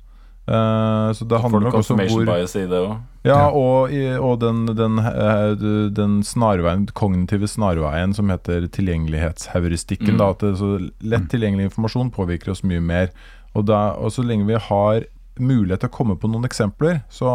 Eh, 0.48 1.12
så 1.14 1.26
det 1.30 1.40
handler 1.44 1.68
nok 1.68 1.76
også 1.80 1.94
om 1.94 2.00
confirmation 2.00 2.26
hvor 2.26 2.34
bias 2.34 2.56
i 2.58 2.66
det 2.68 2.80
òg? 2.82 2.96
Ja, 3.24 3.42
og, 3.54 3.92
og 4.26 4.40
den, 4.42 4.64
den, 4.74 4.98
eh, 4.98 5.52
den 5.94 6.20
snarveien, 6.26 6.88
kognitive 6.98 7.48
snarveien 7.48 8.16
som 8.18 8.32
heter 8.34 8.66
tilgjengelighetsheuristikken. 8.74 10.18
Mm. 10.18 10.26
At 10.26 10.42
det, 10.42 10.56
så 10.58 10.74
lett 11.06 11.30
tilgjengelig 11.30 11.70
informasjon 11.70 12.12
påvirker 12.16 12.56
oss 12.56 12.64
mye 12.66 12.82
mer. 12.82 13.14
Og, 13.54 13.68
da, 13.70 13.92
og 14.00 14.14
så 14.16 14.26
lenge 14.26 14.50
vi 14.50 14.58
har 14.58 15.06
mulighet 15.42 15.86
til 15.86 15.90
å 15.92 15.94
komme 15.96 16.18
på 16.20 16.30
noen 16.30 16.46
eksempler, 16.46 17.02
så, 17.10 17.30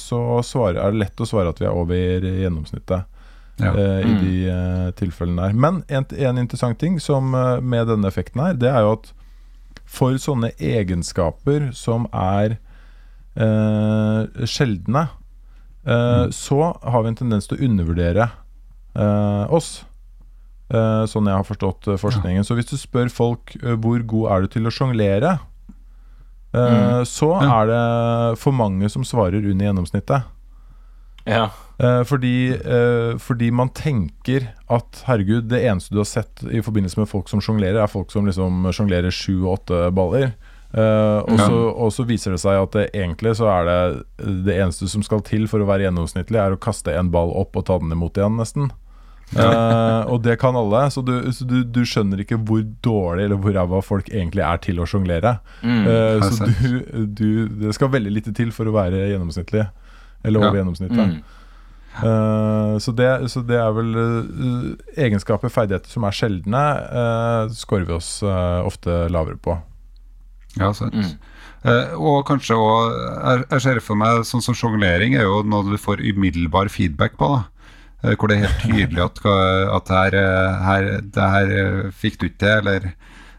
så 0.00 0.40
svarer, 0.46 0.80
er 0.80 0.94
det 0.94 1.02
lett 1.04 1.20
å 1.20 1.28
svare 1.28 1.52
at 1.52 1.60
vi 1.60 1.66
er 1.68 1.76
over 1.76 2.24
gjennomsnittet. 2.24 3.12
Ja. 3.56 3.70
Uh, 3.72 4.00
I 4.04 4.10
Mm. 4.12 4.16
de 4.20 4.32
uh, 4.52 4.88
tilfellene 4.92 5.46
der. 5.46 5.54
Men 5.56 5.78
en, 5.88 6.04
en 6.12 6.38
interessant 6.38 6.76
ting 6.78 6.98
som, 7.00 7.30
med 7.32 7.86
denne 7.88 8.08
effekten 8.08 8.42
her, 8.42 8.52
det 8.52 8.68
er 8.68 8.84
jo 8.84 8.90
at 8.98 9.12
for 9.86 10.16
sånne 10.20 10.50
egenskaper 10.58 11.70
som 11.76 12.06
er 12.12 12.58
eh, 13.36 14.46
sjeldne, 14.48 15.06
eh, 15.86 16.26
så 16.34 16.60
har 16.82 17.02
vi 17.04 17.12
en 17.12 17.18
tendens 17.22 17.46
til 17.48 17.56
å 17.58 17.68
undervurdere 17.68 18.28
eh, 18.96 19.44
oss. 19.54 19.84
Eh, 20.72 21.04
sånn 21.06 21.28
jeg 21.30 21.36
har 21.38 21.46
forstått 21.46 21.84
forskningen. 21.86 22.02
forskningen. 22.02 22.44
Så 22.48 22.56
hvis 22.58 22.70
du 22.72 22.76
spør 22.80 23.10
folk 23.12 23.54
eh, 23.62 23.76
hvor 23.78 24.02
god 24.02 24.30
er 24.34 24.40
du 24.46 24.48
til 24.56 24.66
å 24.66 24.72
sjonglere, 24.74 25.36
eh, 26.56 27.02
så 27.06 27.30
Ja. 27.42 27.60
er 27.62 27.66
det 27.70 28.38
for 28.42 28.52
mange 28.52 28.88
som 28.90 29.04
svarer 29.06 29.44
under 29.44 29.66
gjennomsnittet. 29.68 30.24
Ja. 31.26 31.50
Eh, 31.78 32.02
fordi, 32.08 32.54
eh, 32.56 33.18
fordi 33.20 33.50
man 33.52 33.68
tenker 33.76 34.48
at 34.72 35.02
herregud, 35.04 35.48
det 35.50 35.60
eneste 35.68 35.92
du 35.92 36.00
har 36.00 36.08
sett 36.08 36.44
i 36.48 36.62
forbindelse 36.64 36.96
med 37.02 37.10
folk 37.10 37.28
som 37.28 37.42
sjonglerer, 37.44 37.82
er 37.82 37.90
folk 37.92 38.10
som 38.14 38.28
liksom 38.28 38.64
sjonglerer 38.72 39.12
sju 39.12 39.42
og 39.42 39.58
åtte 39.58 39.82
baller. 39.96 40.32
Eh, 40.72 41.18
og, 41.20 41.36
så, 41.36 41.60
og 41.72 41.92
så 41.94 42.06
viser 42.08 42.34
det 42.34 42.40
seg 42.42 42.58
at 42.62 42.72
det, 42.74 42.86
egentlig 42.96 43.36
så 43.38 43.50
er 43.52 43.68
det 43.68 44.40
det 44.48 44.56
eneste 44.56 44.88
som 44.92 45.04
skal 45.04 45.22
til 45.24 45.46
for 45.52 45.62
å 45.62 45.68
være 45.68 45.86
gjennomsnittlig, 45.86 46.40
er 46.40 46.56
å 46.56 46.60
kaste 46.60 46.96
en 46.96 47.12
ball 47.12 47.32
opp 47.36 47.56
og 47.56 47.68
ta 47.68 47.78
den 47.82 47.92
imot 47.92 48.18
igjen, 48.18 48.40
nesten. 48.40 48.72
uh, 49.34 50.06
og 50.06 50.20
det 50.22 50.36
kan 50.38 50.54
alle, 50.54 50.84
så, 50.94 51.02
du, 51.02 51.16
så 51.34 51.44
du, 51.48 51.56
du 51.64 51.80
skjønner 51.88 52.20
ikke 52.22 52.38
hvor 52.46 52.60
dårlig 52.86 53.24
eller 53.26 53.40
hvor 53.42 53.56
ræva 53.56 53.80
folk 53.82 54.10
egentlig 54.12 54.44
er 54.46 54.60
til 54.64 54.78
å 54.80 54.86
sjonglere. 54.88 55.38
Mm. 55.66 55.80
Er 55.90 56.22
så 56.30 56.46
du, 56.46 57.06
du, 57.10 57.26
det 57.64 57.74
skal 57.76 57.90
veldig 57.92 58.12
lite 58.20 58.34
til 58.36 58.52
for 58.54 58.70
å 58.70 58.76
være 58.76 59.08
gjennomsnittlig. 59.10 59.66
Eller 60.26 60.40
over 60.40 60.54
Ja. 60.54 60.62
gjennomsnittet. 60.62 61.18
Mm. 61.18 61.42
Eh, 61.96 62.74
så, 62.82 62.92
det, 62.96 63.08
så 63.32 63.40
det 63.46 63.56
er 63.60 63.72
vel 63.76 63.94
uh, 63.96 64.68
egenskaper, 65.00 65.52
ferdigheter 65.52 65.92
som 65.92 66.04
er 66.04 66.16
sjeldne, 66.16 66.64
uh, 66.92 67.54
scorer 67.56 67.88
vi 67.88 67.96
oss 67.96 68.10
eh, 68.26 68.60
ofte 68.66 69.06
lavere 69.12 69.40
på. 69.40 69.56
Ja, 70.56 70.72
sant. 70.76 70.96
Mm. 70.96 71.16
Eh, 71.66 71.96
og 71.98 72.22
kanskje 72.28 72.56
òg 72.56 72.94
jeg, 73.50 73.60
ser 73.64 73.80
for 73.84 73.98
meg 73.98 74.22
sånn 74.28 74.44
som 74.44 74.56
sjonglering 74.56 75.16
er 75.18 75.26
jo 75.26 75.42
noe 75.44 75.66
du 75.66 75.76
får 75.80 76.04
umiddelbar 76.04 76.70
feedback 76.72 77.16
på. 77.20 77.32
da 77.34 77.44
Eh, 78.06 78.14
Hvor 78.14 78.28
det 78.28 78.36
er 78.36 78.46
helt 78.46 78.62
tydelig 78.62 79.02
at, 79.02 79.20
at 79.76 79.92
her, 79.92 80.16
eh, 80.20 80.64
her, 80.68 80.88
det 81.02 81.28
her 81.34 81.52
eh, 81.58 81.92
fikk 81.92 82.20
du 82.20 82.26
ikke 82.28 82.42
til, 82.44 82.58
eller 82.60 82.90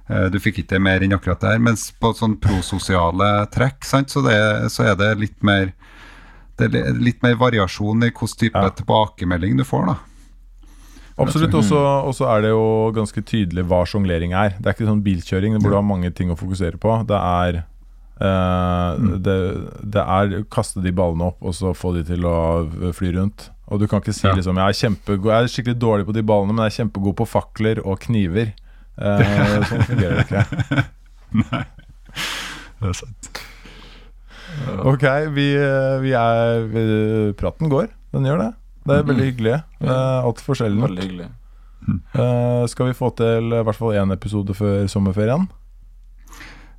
eh, 0.10 0.28
du 0.34 0.40
fikk 0.42 0.62
ikke 0.62 0.74
til 0.74 0.84
mer 0.84 1.06
enn 1.06 1.16
akkurat 1.16 1.42
det 1.44 1.54
her. 1.56 1.64
Mens 1.70 1.90
på 2.02 2.14
sånn 2.18 2.38
prososiale 2.42 3.32
trekk, 3.54 3.86
sant, 3.88 4.14
så, 4.14 4.24
det, 4.26 4.40
så 4.74 4.90
er 4.92 4.98
det 5.00 5.14
litt 5.22 5.38
mer 5.46 5.72
det 6.58 6.74
er 6.76 6.94
litt 6.98 7.22
mer 7.24 7.36
variasjon 7.40 8.02
i 8.04 8.10
hvilken 8.10 8.38
type 8.40 8.58
Ja. 8.64 8.70
tilbakemelding 8.70 9.58
du 9.58 9.64
får. 9.64 9.86
da 9.94 9.98
Absolutt. 11.20 11.54
Og 11.58 12.14
så 12.14 12.26
er 12.30 12.42
det 12.46 12.50
jo 12.52 12.92
ganske 12.94 13.22
tydelig 13.26 13.64
hva 13.66 13.80
sjonglering 13.90 14.34
er. 14.38 14.54
Det 14.60 14.68
er 14.70 14.74
ikke 14.76 14.86
sånn 14.90 15.02
bilkjøring 15.06 15.56
hvor 15.58 15.72
du 15.74 15.76
har 15.80 15.82
mange 15.86 16.12
ting 16.14 16.30
å 16.30 16.38
fokusere 16.38 16.78
på. 16.78 16.92
Det 17.10 17.18
er 17.18 17.58
eh, 18.22 19.18
det, 19.26 19.38
det 19.82 20.04
er 20.04 20.36
kaste 20.54 20.82
de 20.84 20.92
ballene 20.94 21.32
opp 21.32 21.42
og 21.42 21.56
så 21.58 21.74
få 21.78 21.96
de 21.98 22.04
til 22.06 22.22
å 22.30 22.38
fly 22.94 23.12
rundt. 23.18 23.50
Og 23.68 23.82
du 23.82 23.88
kan 23.90 24.00
ikke 24.00 24.14
si 24.14 24.28
Ja. 24.28 24.36
liksom 24.38 24.56
jeg 24.62 24.70
er, 24.70 24.78
kjempegod, 24.78 25.26
jeg 25.34 25.44
er 25.44 25.52
skikkelig 25.52 25.80
dårlig 25.82 26.06
på 26.08 26.14
de 26.14 26.22
ballene, 26.24 26.54
men 26.54 26.64
jeg 26.70 26.74
er 26.74 26.86
kjempegod 26.86 27.18
på 27.18 27.28
fakler 27.28 27.82
og 27.86 28.00
kniver. 28.06 28.54
Eh, 28.98 29.64
sånn 29.68 29.84
fungerer 29.90 30.22
det 30.22 30.28
ikke. 30.30 30.86
Nei, 31.42 31.66
Det 32.80 32.90
er 32.90 32.94
sant. 32.94 33.32
Ok, 34.88 35.04
vi, 35.36 35.48
eh, 35.56 35.98
vi 36.04 36.14
er 36.18 36.64
vi, 36.72 36.86
Praten 37.40 37.70
går. 37.72 37.90
Den 38.16 38.26
gjør 38.26 38.42
det. 38.42 38.52
Det 38.88 38.96
er 38.96 39.04
veldig 39.04 39.26
hyggelig. 39.32 39.54
Alt 39.84 40.26
Altfor 40.32 40.58
sjelden. 40.58 40.82
Veldig 40.86 41.04
hyggelig. 41.04 41.28
Eh, 41.88 42.68
skal 42.68 42.90
vi 42.90 42.96
få 42.98 43.10
til 43.16 43.54
i 43.54 43.64
hvert 43.64 43.76
fall 43.78 43.96
én 44.00 44.14
episode 44.16 44.54
før 44.58 44.88
sommerferien? 44.92 45.48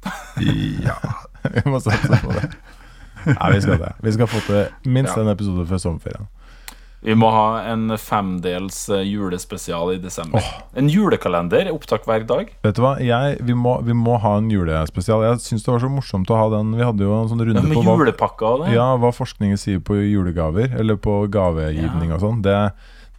Ja. 0.89 0.95
vi 1.55 1.63
må 1.67 1.81
satse 1.83 2.19
på 2.23 2.33
det. 2.33 2.49
Nei, 3.35 3.49
vi 3.55 3.61
skal 3.65 3.81
det. 3.83 3.93
Vi 4.05 4.13
skal 4.15 4.29
få 4.31 4.41
til 4.47 4.91
minst 4.95 5.17
Ja. 5.17 5.23
en 5.23 5.29
episode 5.33 5.67
før 5.67 5.81
sommerferien. 5.83 6.29
Vi 7.01 7.15
må 7.15 7.29
ha 7.31 7.61
en 7.71 7.93
femdels 8.03 8.89
eh, 8.91 9.05
julespesial 9.07 9.93
i 9.95 9.99
desember. 10.03 10.43
En 10.75 10.89
julekalender. 10.91 11.71
Opptak 11.71 12.09
hver 12.09 12.25
dag. 12.27 12.51
Vet 12.65 12.75
du 12.75 12.83
hva, 12.83 12.97
jeg, 12.99 13.39
vi, 13.47 13.55
må, 13.55 13.77
vi 13.87 13.95
må 13.95 14.17
ha 14.19 14.33
en 14.41 14.51
julespesial. 14.51 15.23
Jeg 15.29 15.39
syns 15.45 15.63
det 15.67 15.71
var 15.77 15.85
så 15.85 15.91
morsomt 15.95 16.33
å 16.35 16.41
ha 16.41 16.49
den. 16.57 16.75
Vi 16.75 16.83
hadde 16.83 17.07
jo 17.07 17.15
en 17.21 17.31
sånn 17.31 17.45
runde 17.45 17.63
Ja, 17.63 17.67
med 17.71 17.79
på 17.79 17.87
hva, 17.87 18.53
det. 18.65 18.75
ja, 18.75 18.89
hva 18.99 19.13
forskningen 19.15 19.61
sier 19.63 19.79
på 19.85 19.95
julegaver, 20.03 20.75
eller 20.75 20.99
på 20.99 21.21
gavegivning 21.31 22.11
og 22.17 22.23
sånn. 22.25 22.43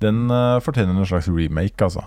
Den 0.04 0.26
uh, 0.32 0.60
fortjener 0.64 0.96
en 1.00 1.08
slags 1.08 1.28
remake, 1.32 1.80
altså. 1.84 2.04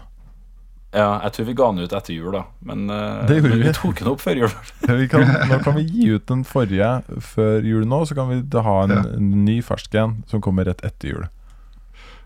Ja, 0.92 1.22
jeg 1.24 1.32
tror 1.32 1.46
vi 1.48 1.54
ga 1.56 1.66
den 1.72 1.86
ut 1.88 1.92
etter 1.96 2.12
jul, 2.12 2.32
da. 2.36 2.42
Men, 2.68 2.84
uh, 2.92 3.24
Det 3.28 3.40
men 3.40 3.54
vi. 3.56 3.64
vi 3.64 3.72
tok 3.76 3.96
den 4.04 4.10
opp 4.12 4.20
før 4.20 4.42
jul. 4.44 4.56
Vi 5.00 5.08
kan, 5.08 5.24
nå 5.48 5.58
kan 5.64 5.76
vi 5.80 5.86
gi 5.88 6.10
ut 6.18 6.26
den 6.28 6.42
forrige 6.44 6.98
før 7.32 7.64
jul 7.64 7.86
nå, 7.88 8.02
så 8.08 8.16
kan 8.18 8.28
vi 8.28 8.42
da 8.44 8.60
ha 8.66 8.82
en, 8.84 8.92
Ja. 8.98 9.04
en 9.16 9.30
ny 9.46 9.62
fersk 9.64 9.94
en 9.96 10.18
som 10.28 10.44
kommer 10.44 10.68
rett 10.68 10.84
etter 10.84 11.14
jul. 11.14 11.24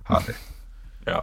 Herlig. 0.09 0.37
Ja. 1.07 1.21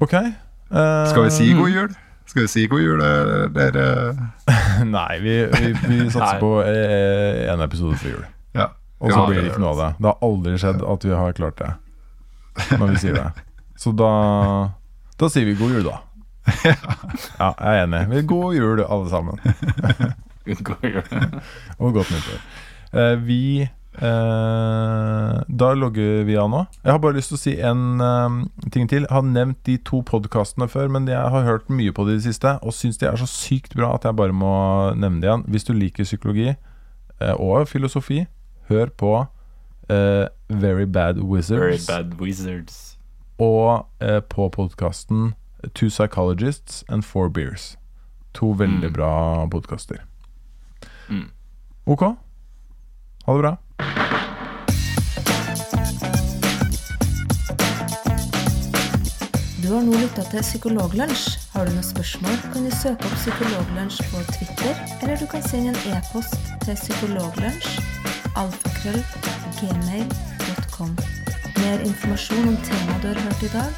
Ok. 0.00 0.12
Uh, 0.12 1.06
Skal 1.10 1.24
vi 1.24 1.30
si 1.30 1.52
god 1.54 1.70
jul? 1.70 1.94
Skal 2.26 2.42
vi 2.42 2.48
si 2.50 2.64
god 2.66 2.80
jul, 2.82 3.00
eller 3.00 3.76
eh, 3.78 4.18
Nei, 4.96 5.18
vi, 5.22 5.34
vi, 5.52 5.68
vi 5.86 5.98
satser 6.10 6.32
Nei. 6.32 6.40
på 6.42 6.50
én 6.66 7.52
en 7.54 7.62
episode 7.64 7.96
før 8.00 8.16
jul. 8.16 8.24
Ja. 8.58 8.66
Og 9.00 9.12
så 9.12 9.18
Ja, 9.20 9.26
blir 9.28 9.40
det 9.44 9.50
ikke 9.52 9.62
noe 9.62 9.74
av 9.76 9.80
det. 9.82 9.90
Det 10.00 10.10
har 10.10 10.26
aldri 10.26 10.56
skjedd 10.58 10.82
at 10.94 11.04
vi 11.06 11.14
har 11.20 11.36
klart 11.38 11.60
det. 11.62 11.70
Når 12.80 12.92
vi 12.94 13.00
sier 13.04 13.14
det. 13.20 13.26
Så 13.76 13.92
da 13.92 14.10
Da 15.20 15.28
sier 15.32 15.44
vi 15.48 15.54
god 15.60 15.76
jul, 15.76 15.84
da. 15.86 15.98
Ja, 17.40 17.50
jeg 17.52 17.72
er 17.72 17.82
enig. 17.84 18.02
Vi- 18.10 18.22
God 18.30 18.54
jul, 18.56 18.80
alle 18.84 19.08
sammen. 19.12 19.40
God 20.64 20.84
jul. 20.86 21.02
Og 21.78 21.92
godt 22.00 22.10
nyttår. 22.14 22.40
Eh, 22.96 23.14
vi 23.26 23.40
eh, 24.02 25.42
Da 25.48 25.68
logger 25.74 26.24
vi 26.28 26.36
av 26.36 26.50
nå. 26.50 26.62
Jeg 26.84 26.92
har 26.92 26.98
bare 27.02 27.16
lyst 27.18 27.28
til 27.32 27.38
å 27.38 27.40
si 27.42 27.54
en 27.64 28.00
uh, 28.00 28.68
ting 28.74 28.88
til. 28.90 29.06
Jeg 29.06 29.12
har 29.14 29.22
nevnt 29.26 29.62
de 29.66 29.76
to 29.78 30.02
podkastene 30.06 30.68
før, 30.68 30.88
men 30.92 31.06
jeg 31.08 31.16
har 31.32 31.46
hørt 31.46 31.68
mye 31.72 31.92
på 31.96 32.04
de 32.06 32.16
i 32.16 32.18
det 32.20 32.26
siste 32.28 32.56
og 32.62 32.74
syns 32.76 32.98
de 33.00 33.06
er 33.08 33.16
så 33.20 33.26
sykt 33.30 33.74
bra 33.78 33.94
at 33.96 34.04
jeg 34.08 34.16
bare 34.18 34.32
må 34.36 34.52
nevne 34.96 35.20
det 35.22 35.28
igjen. 35.30 35.46
Hvis 35.48 35.64
du 35.68 35.72
liker 35.76 36.04
psykologi 36.08 36.50
uh, 36.52 37.34
og 37.38 37.68
filosofi, 37.68 38.24
hør 38.68 38.90
på 38.98 39.14
Very 39.88 40.84
Bad 40.84 41.20
Very 41.20 41.26
Wizards 41.30 41.86
bad 41.86 42.14
wizards. 42.18 42.98
og 43.38 43.84
på 44.28 44.48
podkasten 44.50 45.34
Two 45.74 45.86
Psychologists 45.88 46.82
and 46.88 47.04
Four 47.06 47.28
Beers. 47.28 47.76
To 48.34 48.50
veldig 48.58 48.88
Mm. 48.90 48.92
bra 48.92 49.46
podkaster. 49.46 50.00
Mm. 51.08 51.30
Ok. 51.86 52.02
Ha 52.02 53.32
det 53.32 53.40
bra. 53.42 53.56
Du 59.66 59.72
har 59.74 59.82
nå 59.82 59.96
lytta 59.98 60.22
til 60.30 60.44
Psykologlunsj. 60.44 61.24
Har 61.50 61.66
du 61.66 61.72
noen 61.74 61.82
spørsmål, 61.82 62.36
kan 62.52 62.68
du 62.68 62.70
søke 62.70 63.08
opp 63.08 63.16
Psykologlunsj 63.18 63.98
på 64.12 64.20
Twitter, 64.28 64.78
eller 65.00 65.18
du 65.18 65.26
kan 65.26 65.42
sende 65.42 65.72
en 65.72 65.96
e-post 65.96 66.36
til 66.62 66.78
psykologlunsj. 66.78 67.80
Mer 71.56 71.82
informasjon 71.88 72.46
om 72.52 72.58
temaet 72.68 73.02
du 73.02 73.08
har 73.10 73.18
hørt 73.24 73.42
i 73.42 73.50
dag, 73.56 73.72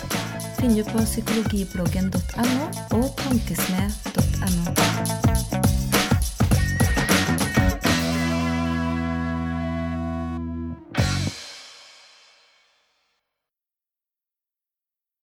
finner 0.61 0.83
du 0.83 0.91
på 0.91 0.99
psykologibloggen.no 1.09 2.63
og 3.01 3.09
tankesmed.no. 3.25 5.78